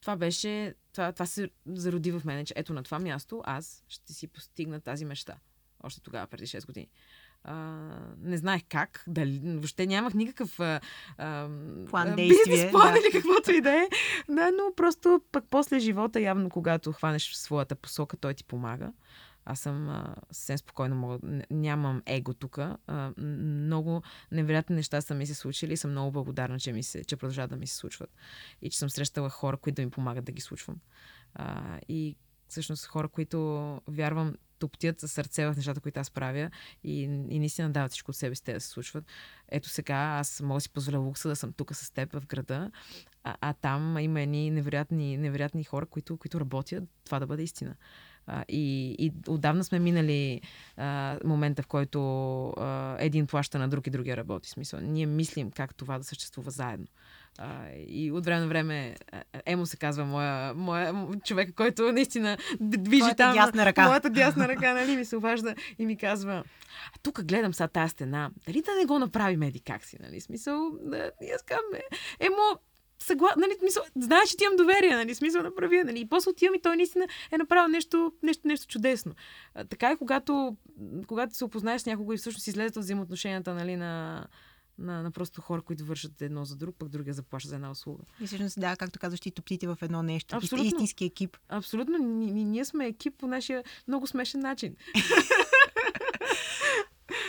[0.00, 4.12] това беше, това, това се зароди в мен, че ето на това място аз ще
[4.12, 5.38] си постигна тази мечта.
[5.82, 6.88] Още тогава, преди 6 години.
[7.48, 7.54] А,
[8.22, 10.80] не знаех как, дали, въобще нямах никакъв а,
[11.18, 11.48] а,
[11.90, 12.98] план действие, бизнес план да.
[12.98, 13.88] или каквото и да е.
[14.28, 18.92] Да, но просто пък после живота, явно когато хванеш своята посока, той ти помага.
[19.44, 21.18] Аз съм а, съвсем спокойно, мога,
[21.50, 22.58] нямам его тук.
[23.18, 27.16] много невероятни неща са ми се случили и съм много благодарна, че, ми се, че
[27.16, 28.10] продължават да ми се случват.
[28.62, 30.76] И че съм срещала хора, които да ми помагат да ги случвам.
[31.34, 32.16] А, и
[32.48, 36.50] всъщност хора, които вярвам топтят със сърце в нещата, които аз правя
[36.84, 39.04] и, и наистина дават всичко от себе си те да се случват.
[39.48, 42.70] Ето сега аз мога да си позволя лукса да съм тук с теб в града,
[43.24, 47.74] а, а там има едни невероятни, невероятни хора, които, които работят това да бъде истина.
[48.26, 50.40] А, и, и отдавна сме минали
[50.76, 54.50] а, момента, в който а, един плаща на друг и другия работи.
[54.50, 56.86] Смисъл, ние мислим как това да съществува заедно.
[57.38, 58.96] А, и от време на време
[59.46, 63.34] Емо се казва моя, моя човек, който наистина движи моята там.
[63.34, 63.86] Дясна ръка.
[63.88, 66.44] Моята дясна ръка, нали, ми се обажда и ми казва,
[66.94, 70.20] а тук гледам сега тази стена, дали да не го направи меди как си, нали?
[70.20, 71.64] Смисъл, да, и аз казвам,
[72.20, 72.58] Емо,
[72.98, 73.34] съгла...
[73.36, 76.54] нали, мисъл, знаеш, че ти имам доверие, нали, смисъл на правия, нали, и после отивам
[76.54, 79.12] и той наистина е направил нещо, нещо, нещо чудесно.
[79.54, 80.56] А, така е, когато,
[81.06, 84.26] когато се опознаеш с някого и всъщност излезете от взаимоотношенията, нали, на,
[84.78, 88.04] на, на просто хора, които вършат едно за друг, пък другия заплаща за една услуга.
[88.20, 90.36] И всъщност, да, както казваш, ти топтите в едно нещо.
[90.36, 90.66] Абсолютно.
[90.66, 91.36] Истински екип.
[91.48, 91.98] Абсолютно.
[91.98, 94.76] Ние, ние сме екип по нашия много смешен начин.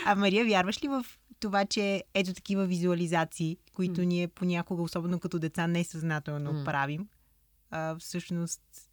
[0.06, 1.06] а Мария, вярваш ли в
[1.40, 4.04] това, че ето такива визуализации, които mm.
[4.04, 6.64] ние понякога, особено като деца, несъзнателно mm.
[6.64, 7.08] правим,
[7.70, 8.87] а, всъщност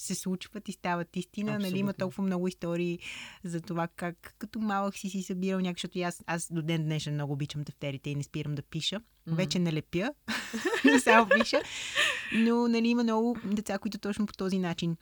[0.00, 1.50] се случват и стават истина.
[1.50, 1.70] Абсолютно.
[1.70, 2.98] Нали, има толкова много истории
[3.44, 7.14] за това как като малък си си събирал някакво, защото аз, аз до ден днешен
[7.14, 8.96] много обичам тефтерите и не спирам да пиша.
[8.96, 9.34] Mm-hmm.
[9.34, 10.14] Вече не лепя,
[10.84, 11.60] не само пиша.
[12.32, 14.96] Но нали, има много деца, които точно по този начин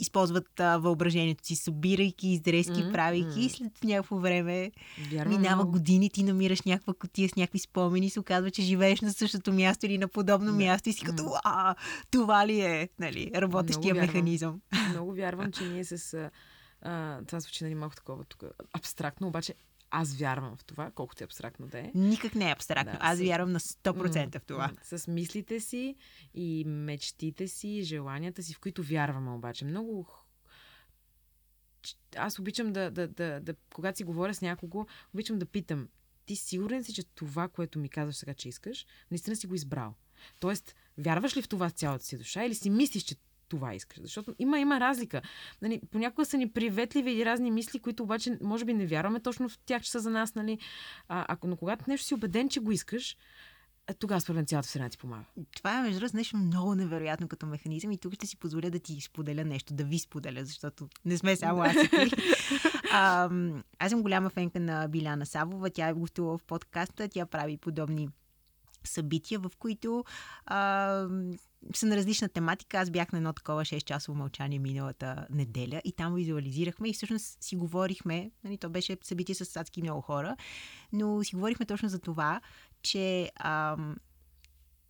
[0.00, 2.92] използват а, въображението си, събирайки издрезки, mm-hmm.
[2.92, 4.70] правейки и след някакво време
[5.10, 9.00] Вярвам минава години, ти намираш някаква котия с някакви спомени и се оказва, че живееш
[9.00, 10.66] на същото място или на подобно yeah.
[10.66, 11.74] място и си като, а,
[12.10, 14.60] това ли е нали, работещия много механизъм?
[14.90, 16.30] Много вярвам, че ние с...
[16.82, 19.54] А, това звучи нали, малко такова тук абстрактно, обаче
[19.96, 21.90] аз вярвам в това, колкото е абстрактно да е.
[21.94, 22.92] Никак не е абстрактно.
[22.92, 23.20] Да, аз с...
[23.20, 24.70] вярвам на 100% в това.
[24.82, 25.96] С мислите си
[26.34, 29.64] и мечтите си, желанията си, в които вярваме обаче.
[29.64, 30.06] Много
[32.16, 35.88] аз обичам да, да, да, да, когато си говоря с някого, обичам да питам,
[36.26, 39.94] ти сигурен си, че това, което ми казваш сега, че искаш, наистина си го избрал?
[40.40, 43.14] Тоест, вярваш ли в това с цялата си душа или си мислиш, че
[43.48, 43.98] това искаш.
[44.02, 45.22] Защото има, има разлика.
[45.62, 49.48] Нали, понякога са ни приветливи и разни мисли, които обаче може би не вярваме точно
[49.48, 50.34] в тях, че са за нас.
[50.34, 50.58] Нали.
[51.08, 53.16] А, ако, но когато нещо си убеден, че го искаш,
[53.98, 55.24] тогава според цялата вселена ти помага.
[55.56, 58.78] Това е, между другото, нещо много невероятно като механизъм и тук ще си позволя да
[58.78, 62.16] ти споделя нещо, да ви споделя, защото не сме само аз и ти.
[62.92, 63.30] а,
[63.78, 65.70] аз съм голяма фенка на Биляна Савова.
[65.70, 68.08] Тя е гостувала в подкаста, тя прави подобни
[68.84, 70.04] събития, в които
[70.46, 71.08] а,
[71.74, 72.78] са на различна тематика.
[72.78, 77.56] Аз бях на едно такова 6-часово мълчание миналата неделя и там визуализирахме и всъщност си
[77.56, 80.36] говорихме, нали, то беше събитие с адски много хора,
[80.92, 82.40] но си говорихме точно за това,
[82.82, 83.96] че ам,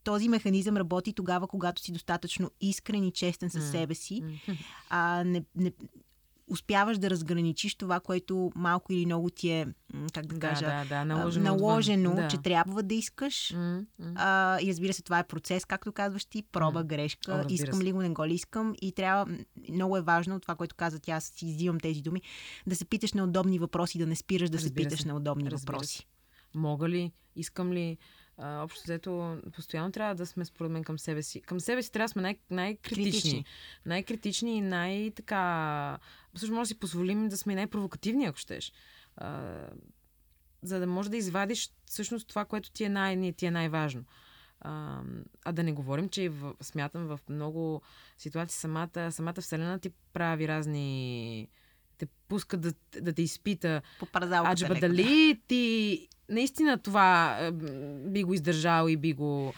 [0.04, 4.22] този механизъм работи тогава, когато си достатъчно искрен и честен със себе си.
[4.88, 5.72] А, не, не,
[6.48, 9.66] успяваш да разграничиш това, което малко или много ти е,
[10.12, 12.28] как да кажа, да, да, наложено, наложено да.
[12.28, 13.34] че трябва да искаш.
[13.34, 14.12] Mm-hmm.
[14.14, 16.86] А, и разбира се, това е процес, както казваш ти, проба, mm-hmm.
[16.86, 18.74] грешка, О, искам ли го, не го ли искам.
[18.82, 19.26] И трябва,
[19.70, 22.22] много е важно, това, което каза тя, си издивам тези думи,
[22.66, 25.08] да се питаш на удобни въпроси, да не спираш да разбира се питаш се.
[25.08, 25.96] на удобни разбира въпроси.
[25.96, 26.04] Се.
[26.58, 27.98] Мога ли, искам ли,
[28.38, 31.40] а, общо взето, постоянно трябва да сме, според мен, към себе си.
[31.40, 33.12] Към себе си трябва да сме най- най-критични.
[33.12, 33.44] Критични.
[33.86, 35.98] Най-критични и най-така...
[36.36, 38.72] Също може да си позволим да сме най-провокативни, ако щеш.
[39.16, 39.60] А,
[40.62, 44.04] за да може да извадиш всъщност това, което ти е, най- ти е най-важно.
[44.60, 45.00] А,
[45.44, 47.82] а да не говорим, че в, смятам в много
[48.18, 51.48] ситуации самата, самата Вселена ти прави разни
[51.98, 53.82] те пуска да, да те изпита.
[53.98, 57.38] По аджба, дали ти наистина това
[58.06, 59.54] би го издържал и би го...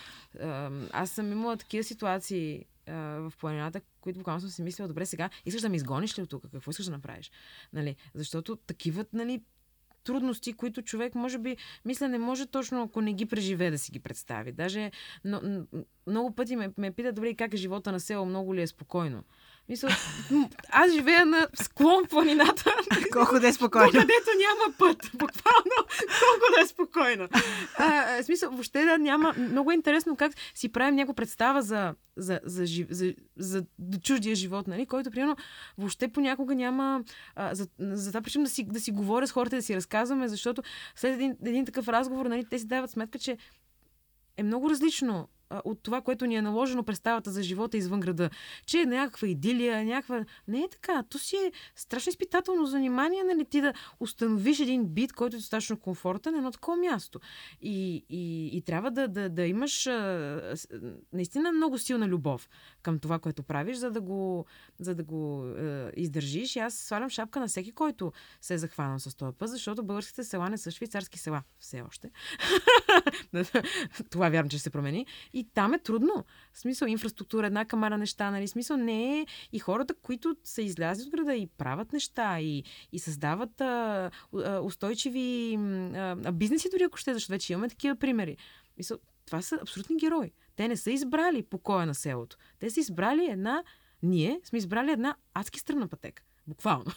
[0.92, 5.62] Аз съм имала такива ситуации в планината, които буквално съм си мислила, добре, сега искаш
[5.62, 6.44] да ме изгониш ли от тук?
[6.52, 7.30] Какво искаш да направиш?
[7.72, 7.96] Нали?
[8.14, 9.42] Защото такива, нали,
[10.04, 13.92] трудности, които човек може би, мисля, не може точно, ако не ги преживее да си
[13.92, 14.52] ги представи.
[14.52, 14.90] Даже
[15.24, 15.66] но,
[16.06, 19.24] много пъти ме, ме питат, добре, как е живота на село, много ли е спокойно?
[19.68, 19.88] Мисля,
[20.70, 22.74] аз живея на склон планината.
[23.12, 23.92] Колко да е спокойно.
[23.92, 25.10] Където няма път.
[25.12, 25.76] Буквално,
[26.20, 27.28] колко да е спокойно.
[27.78, 29.34] А, смисъл, въобще да няма...
[29.38, 34.34] Много е интересно как си правим някаква представа за, за, за, за, за, за чуждия
[34.34, 34.86] живот, нали?
[34.86, 35.36] който, примерно,
[35.78, 37.04] въобще понякога няма...
[37.34, 40.28] А, за, за това причина да си, да си говоря с хората, да си разказваме,
[40.28, 40.62] защото
[40.96, 43.36] след един, един такъв разговор, нали, те си дават сметка, че
[44.36, 48.30] е много различно от това, което ни е наложено представата за живота извън града.
[48.66, 50.24] Че е някаква идилия, някаква...
[50.48, 51.02] Не е така.
[51.02, 55.78] То си е страшно изпитателно занимание, нали, ти да установиш един бит, който е достатъчно
[55.78, 57.20] комфортен на едно такова място.
[57.62, 60.54] И, и, и трябва да, да, да имаш а,
[61.12, 62.48] наистина много силна любов
[62.82, 64.46] към това, което правиш, за да го,
[64.78, 66.56] за да го а, издържиш.
[66.56, 70.24] И аз свалям шапка на всеки, който се е захванал с този път, защото българските
[70.24, 71.42] села не са швейцарски села.
[71.58, 72.10] Все още.
[74.10, 75.06] това вярвам, че се промени.
[75.36, 76.24] И там е трудно.
[76.52, 78.46] В смисъл, инфраструктура, една камара неща, нали?
[78.46, 79.26] В смисъл, не е.
[79.52, 84.10] И хората, които са излязли от града и правят неща и, и създават а,
[84.62, 85.58] устойчиви
[85.94, 88.36] а, бизнеси, дори ако ще, защото вече имаме такива примери.
[88.78, 90.32] Мисъл, това са абсолютни герои.
[90.56, 92.36] Те не са избрали покоя на селото.
[92.58, 93.62] Те са избрали една.
[94.02, 96.22] Ние сме избрали една адски стръмна пътека.
[96.46, 96.84] Буквално.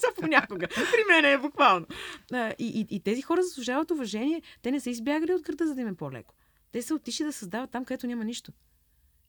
[0.00, 0.68] са понякога.
[0.68, 1.86] При мен е буквално.
[2.34, 4.42] И, и, и тези хора заслужават уважение.
[4.62, 6.34] Те не са избягали от града, за да им е по-леко.
[6.72, 8.52] Те са отишли да създават там, където няма нищо.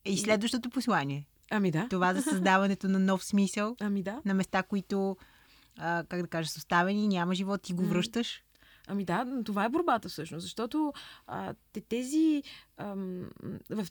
[0.06, 1.28] И следващото послание.
[1.52, 1.88] Ами да.
[1.90, 3.76] Това за създаването на нов смисъл.
[3.80, 4.22] Ами да.
[4.26, 5.18] На места, които,
[5.78, 8.44] а, как да кажа, са оставени, няма живот, ти го връщаш.
[8.88, 10.94] Ами да, това е борбата всъщност, защото
[11.28, 11.54] а,
[11.90, 12.44] тези,
[12.78, 13.30] ам,
[13.70, 13.88] в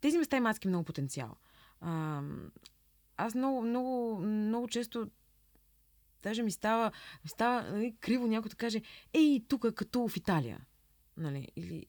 [0.00, 1.36] тези места има адски много потенциал.
[1.80, 2.22] А,
[3.16, 5.10] аз много, много, много често
[6.22, 6.92] даже ми става,
[7.24, 8.82] ми става нали, криво някой да каже,
[9.12, 10.60] ей, тук като в Италия.
[11.18, 11.86] Нали, или,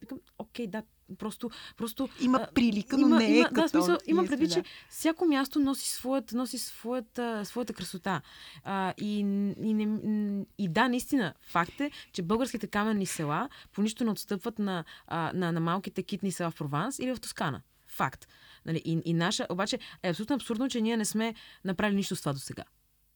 [0.00, 0.82] викам, окей, да,
[1.18, 3.60] просто, просто има прилика, но има, не е има, като...
[3.60, 8.22] Да, смисъл, има предвид, че всяко място носи своята, носи своята, своята красота.
[8.64, 9.18] А, и,
[9.62, 14.58] и, не, и да, наистина, факт е, че българските каменни села по нищо не отстъпват
[14.58, 17.62] на, а, на, на малките китни села в Прованс или в Тоскана.
[17.86, 18.28] Факт.
[18.66, 22.20] Нали, и, и наша, обаче е абсолютно абсурдно, че ние не сме направили нищо с
[22.20, 22.64] това до сега.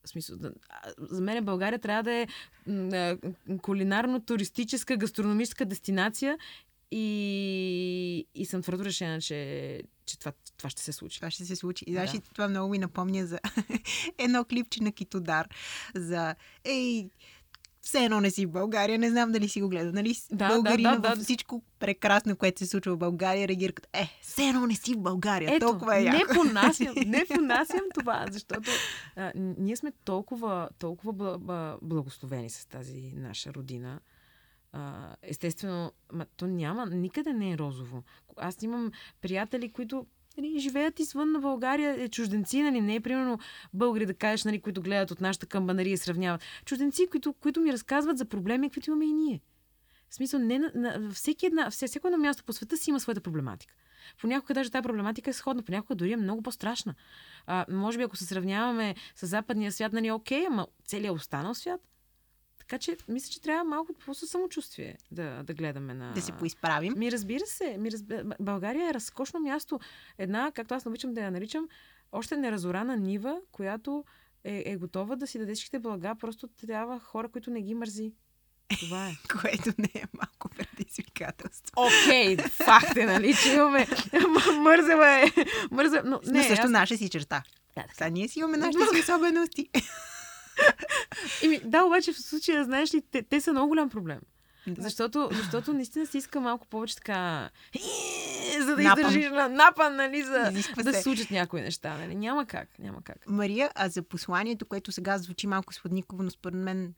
[0.04, 0.36] В смисъл,
[0.98, 2.26] за мен България трябва да е
[3.48, 6.38] кулинарно-туристическа, гастрономическа дестинация
[6.90, 11.18] и, и съм твърдо решена, че, че това, това ще се случи.
[11.18, 11.84] Това ще се случи.
[11.88, 12.12] И да.
[12.34, 13.38] това много ми напомня за
[14.18, 15.48] едно клипче на Китодар.
[15.94, 16.34] За,
[16.64, 17.10] ей,
[17.82, 19.92] все едно не си в България, не знам дали си го гледа.
[19.92, 20.14] Нали?
[20.32, 21.22] Да, Българина да, да, да.
[21.22, 25.00] всичко прекрасно, което се случва в България, реагира като, е, все едно не си в
[25.00, 25.54] България.
[25.54, 26.18] Ето, толкова е яко.
[26.18, 28.70] Не понасям, не понасям това, защото
[29.16, 31.38] а, ние сме толкова, толкова
[31.82, 34.00] благословени с тази наша родина.
[34.72, 38.02] А, естествено, ма, то няма, никъде не е розово.
[38.36, 40.06] Аз имам приятели, които
[40.36, 43.38] нали, живеят извън на България, е чужденци, нали, не е примерно
[43.74, 46.42] българи да кажеш, нали, които гледат от нашата камбанария и сравняват.
[46.64, 49.40] Чужденци, които, които ми разказват за проблеми, които имаме и ние.
[50.08, 53.20] В смисъл, не, на, на, всеки една, всяко едно място по света си има своята
[53.20, 53.74] проблематика.
[54.20, 56.94] Понякога даже тази проблематика е сходна, понякога дори е много по-страшна.
[57.46, 61.80] А, може би ако се сравняваме с западния свят, нали, окей, ама целият останал свят
[62.72, 66.12] така че, мисля, че трябва малко по самочувствие да, да гледаме на...
[66.12, 66.94] Да се поизправим.
[66.96, 67.76] Ми разбира се.
[67.78, 68.24] Ми разбира...
[68.40, 69.80] България е разкошно място.
[70.18, 71.68] Една, както аз обичам да я наричам,
[72.12, 74.04] още неразорана нива, която
[74.44, 78.12] е, е готова да си даде всичките блага, просто трябва хора, които не ги мързи.
[78.80, 79.12] Това е.
[79.40, 81.72] Което не е малко предизвикателство.
[81.76, 83.86] Окей, okay, факт е, нали, че имаме...
[84.62, 85.24] Мързава е.
[85.70, 86.08] Мързава...
[86.08, 86.70] Но, не, Но също аз...
[86.70, 87.42] наша си черта.
[87.76, 87.94] Да, така.
[87.94, 89.70] Сега ние си имаме нашите си особености.
[91.42, 94.20] Ими, да, обаче в случая, знаеш ли, те, те са много голям проблем.
[94.66, 94.82] Да.
[94.82, 97.50] Защото, защото наистина си иска малко повече така,
[98.60, 99.04] за да напън.
[99.04, 101.98] издържиш на напън, нали, за Изисква да се случат някои неща.
[101.98, 102.14] Нали?
[102.14, 103.16] Няма как, няма как.
[103.26, 106.94] Мария, а за посланието, което сега звучи малко сладниково, но според мен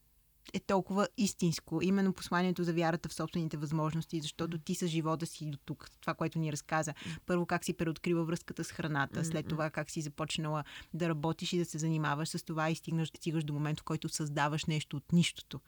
[0.53, 1.81] е толкова истинско.
[1.83, 5.91] Именно посланието за вярата в собствените възможности, защото ти с живота си до тук.
[6.01, 6.95] Това, което ни разказа.
[7.27, 10.65] Първо как си преоткрива връзката с храната, след това как си започнала
[10.95, 14.09] да работиш и да се занимаваш с това и стигнаш, стигаш до момента, в който
[14.09, 15.61] създаваш нещо от нищото.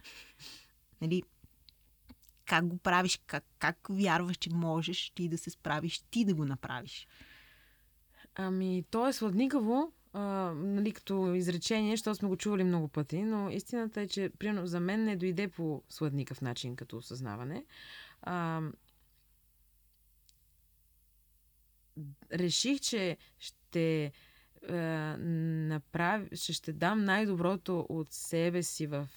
[1.01, 1.23] Нали?
[2.45, 3.21] Как го правиш?
[3.27, 7.09] Как, как вярваш, че можеш ти да се справиш, ти да го направиш?
[8.35, 13.51] Ами, то е сладникаво, а, нали, като изречение, защото сме го чували много пъти, но
[13.51, 17.65] истината е, че примерно, за мен не дойде по сладникав начин като осъзнаване.
[18.23, 18.63] А,
[22.33, 24.13] реших, че ще
[24.69, 24.77] е,
[25.69, 29.09] направи, ще, ще дам най-доброто от себе си в,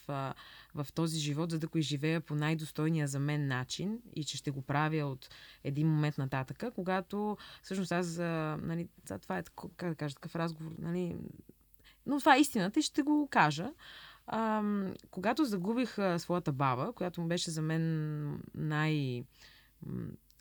[0.75, 4.51] в този живот, за да го изживея по най-достойния за мен начин и че ще
[4.51, 5.29] го правя от
[5.63, 8.17] един момент нататъка, когато всъщност аз,
[8.61, 8.87] нали,
[9.21, 9.43] това е
[9.77, 11.15] как да кажа, такъв разговор, нали,
[12.05, 13.69] но това е истината и ще го кажа.
[14.27, 14.63] А,
[15.11, 19.23] когато загубих а, своята баба, която му беше за мен най-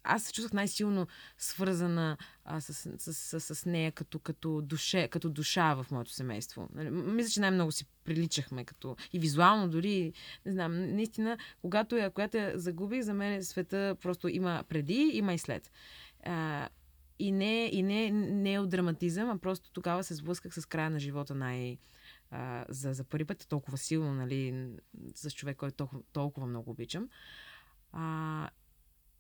[0.09, 1.07] аз се чувствах най-силно
[1.39, 6.69] свързана а, с, с, с, с нея като, като, душе, като душа в моето семейство.
[6.75, 10.13] Нали, мисля, че най-много си приличахме като и визуално дори,
[10.47, 15.35] не знам, наистина, когато я, когато я загубих, за мен света просто има преди, има
[15.35, 15.71] и след.
[16.25, 16.69] А,
[17.19, 20.91] и не, и не, не е от драматизъм, а просто тогава се сблъсках с края
[20.91, 21.79] на живота най-
[22.31, 24.69] а, за, за първи път толкова силно, нали,
[25.15, 27.09] с човек, който толкова, толкова много обичам.
[27.93, 28.49] А,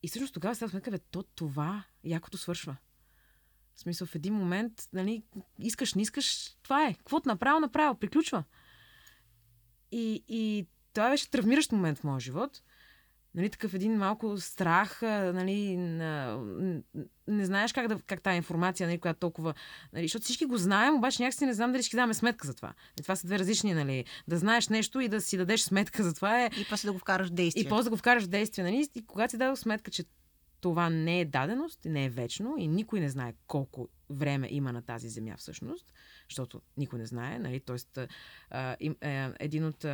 [0.02, 2.76] и всъщност тогава се сметка, бе, то това якото свършва.
[3.74, 5.22] В смисъл, в един момент, нали,
[5.58, 6.94] искаш, не искаш, това е.
[6.94, 8.44] Каквото направо, направо, приключва.
[9.92, 12.62] И, и това беше травмиращ момент в моя живот
[13.38, 15.76] нали, такъв един малко страх, нали,
[17.26, 19.54] не знаеш как, да, как тази информация, нали, която толкова...
[19.92, 22.74] Нали, защото всички го знаем, обаче някакси не знам дали ще даваме сметка за това.
[23.00, 26.14] И това са две различни, нали, да знаеш нещо и да си дадеш сметка за
[26.14, 26.50] това е...
[26.60, 27.64] И после да го вкараш в действие.
[27.64, 30.04] И после да го вкараш в действие, нали, и когато си дадох сметка, че
[30.60, 34.82] това не е даденост, не е вечно и никой не знае колко време има на
[34.82, 35.92] тази земя всъщност,
[36.30, 38.08] защото никой не знае, нали, т.е.
[39.40, 39.84] един от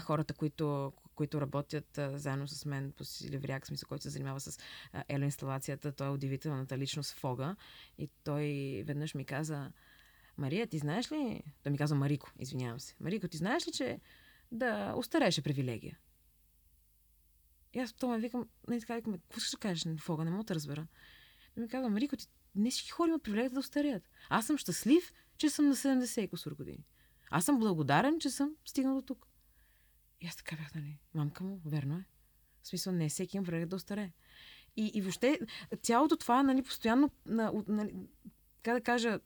[0.00, 4.58] хората, които, които работят а, заедно с мен по Силивряк, смисъл, който се занимава с
[5.08, 5.92] елоинсталацията.
[5.92, 7.56] Той е удивителната личност Фога.
[7.98, 8.44] И той
[8.86, 9.72] веднъж ми каза,
[10.36, 11.42] Мария, ти знаеш ли...
[11.62, 12.94] Той ми каза Марико, извинявам се.
[13.00, 14.00] Марико, ти знаеш ли, че
[14.52, 15.98] да устарееш е привилегия?
[17.72, 20.54] И аз това викам, не така викам, какво ще кажеш на Фога, не мога да
[20.54, 20.86] разбера.
[21.54, 24.10] Той ми каза, Марико, ти не всички хора имат привилегията да устареят.
[24.28, 26.84] Аз съм щастлив, че съм на 70 и години.
[27.30, 29.29] Аз съм благодарен, че съм стигнал до тук.
[30.20, 32.04] И аз така бях, нали, мамка му, верно е.
[32.62, 34.12] В смисъл, не всеки има време да остаре.
[34.76, 35.38] И, и въобще,
[35.82, 37.10] цялото това, нали, постоянно,
[37.68, 37.94] нали,
[38.62, 39.20] как да кажа,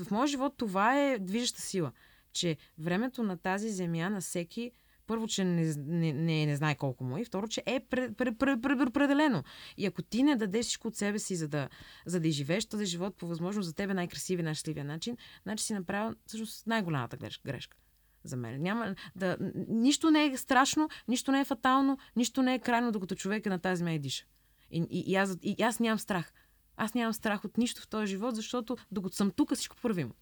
[0.00, 1.92] в моя живот това е движеща сила.
[2.32, 4.72] Че времето на тази земя, на всеки,
[5.06, 9.42] първо, че не, не, не, не знае колко му и второ, че е предопределено.
[9.76, 11.68] И ако ти не дадеш всичко от себе си, за да,
[12.06, 16.14] за да изживееш този живот по възможно за тебе най-красивия, най-щастливия начин, значи си направил
[16.26, 17.76] всъщност най-голямата грешка
[18.24, 18.62] за мен.
[18.62, 19.36] Няма, да,
[19.68, 23.48] нищо не е страшно, нищо не е фатално, нищо не е крайно, докато човек е
[23.48, 24.24] на тази земя и диша.
[24.70, 26.32] И, и, и, аз, и аз нямам страх.
[26.76, 30.12] Аз нямам страх от нищо в този живот, защото докато съм тук, всичко правим.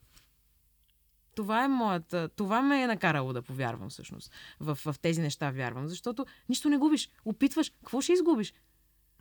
[1.34, 2.28] Това е моята.
[2.28, 4.32] Това ме е накарало да повярвам всъщност.
[4.60, 5.88] В, в тези неща вярвам.
[5.88, 7.10] Защото нищо не губиш.
[7.24, 7.70] Опитваш.
[7.70, 8.54] Какво ще изгубиш?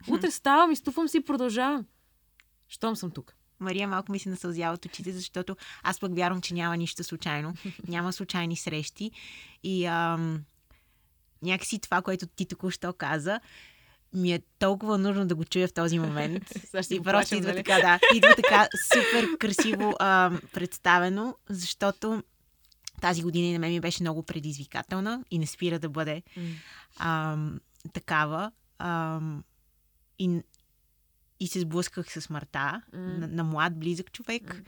[0.08, 1.86] Утре ставам, изтупвам си и продължавам.
[2.68, 3.36] Щом съм тук.
[3.60, 7.54] Мария малко ми се насълзява от очите, защото аз пък вярвам, че няма нищо случайно.
[7.88, 9.10] Няма случайни срещи.
[9.62, 10.44] И ам,
[11.42, 13.40] някакси това, което ти току-що каза,
[14.14, 16.44] ми е толкова нужно да го чуя в този момент.
[16.90, 17.64] и просто идва нали?
[17.64, 22.22] така, да, идва така супер красиво а, представено, защото
[23.00, 26.22] тази година и на мен ми беше много предизвикателна и не спира да бъде
[26.98, 27.36] а,
[27.92, 28.52] такава.
[28.78, 29.20] А,
[30.18, 30.40] и,
[31.40, 32.96] и се сблъсках с смъртта Mm.
[33.18, 34.62] на, на млад, близък човек.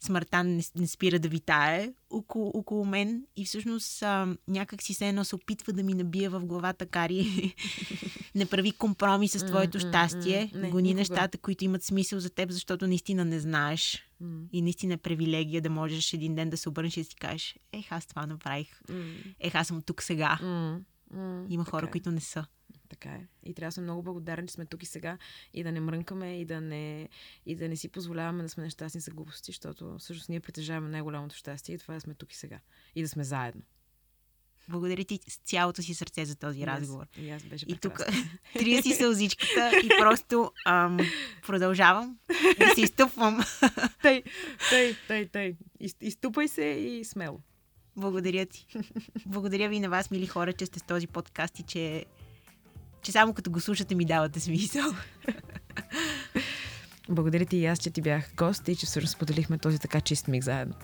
[0.00, 5.08] Смъртта не, не спира да витае около, около мен и всъщност а, някак си се
[5.08, 7.54] едно се опитва да ми набие в главата кари.
[8.34, 10.50] не прави компромис с твоето м, щастие.
[10.54, 11.00] м, не, Гони никога.
[11.00, 14.04] нещата, които имат смисъл за теб, защото наистина не знаеш.
[14.20, 17.16] М, И наистина е привилегия да можеш един ден да се обърнеш и да си
[17.16, 18.80] кажеш, ех, аз това направих.
[18.88, 19.04] м,
[19.40, 20.38] Ех, аз съм тук сега.
[20.42, 20.80] м,
[21.10, 21.90] м, Има хора, е.
[21.90, 22.44] които не са.
[22.90, 23.26] Така е.
[23.44, 25.18] И трябва да сме много благодарни, че сме тук и сега
[25.54, 27.08] и да не мрънкаме и да не,
[27.46, 31.34] и да не си позволяваме да сме нещастни за глупости, защото всъщност ние притежаваме най-голямото
[31.34, 32.58] щастие и това е да сме тук и сега.
[32.94, 33.62] И да сме заедно.
[34.68, 37.06] Благодаря ти с цялото си сърце за този аз- разговор.
[37.18, 38.00] И аз беше И тук
[38.54, 40.98] трия си сълзичката и просто ам,
[41.42, 42.18] продължавам
[42.58, 43.40] да се изтъпвам.
[44.02, 44.22] Тъй,
[44.70, 45.56] тъй, тъй, тъй.
[45.80, 47.40] Из- Изтупай се и смело.
[47.96, 48.66] Благодаря ти.
[49.26, 52.04] Благодаря ви на вас, мили хора, че сте с този подкаст и че,
[53.02, 54.94] че само като го слушате ми давате смисъл.
[57.08, 60.28] Благодаря ти и аз, че ти бях гост и че всъщност споделихме този така чист
[60.28, 60.74] миг заедно.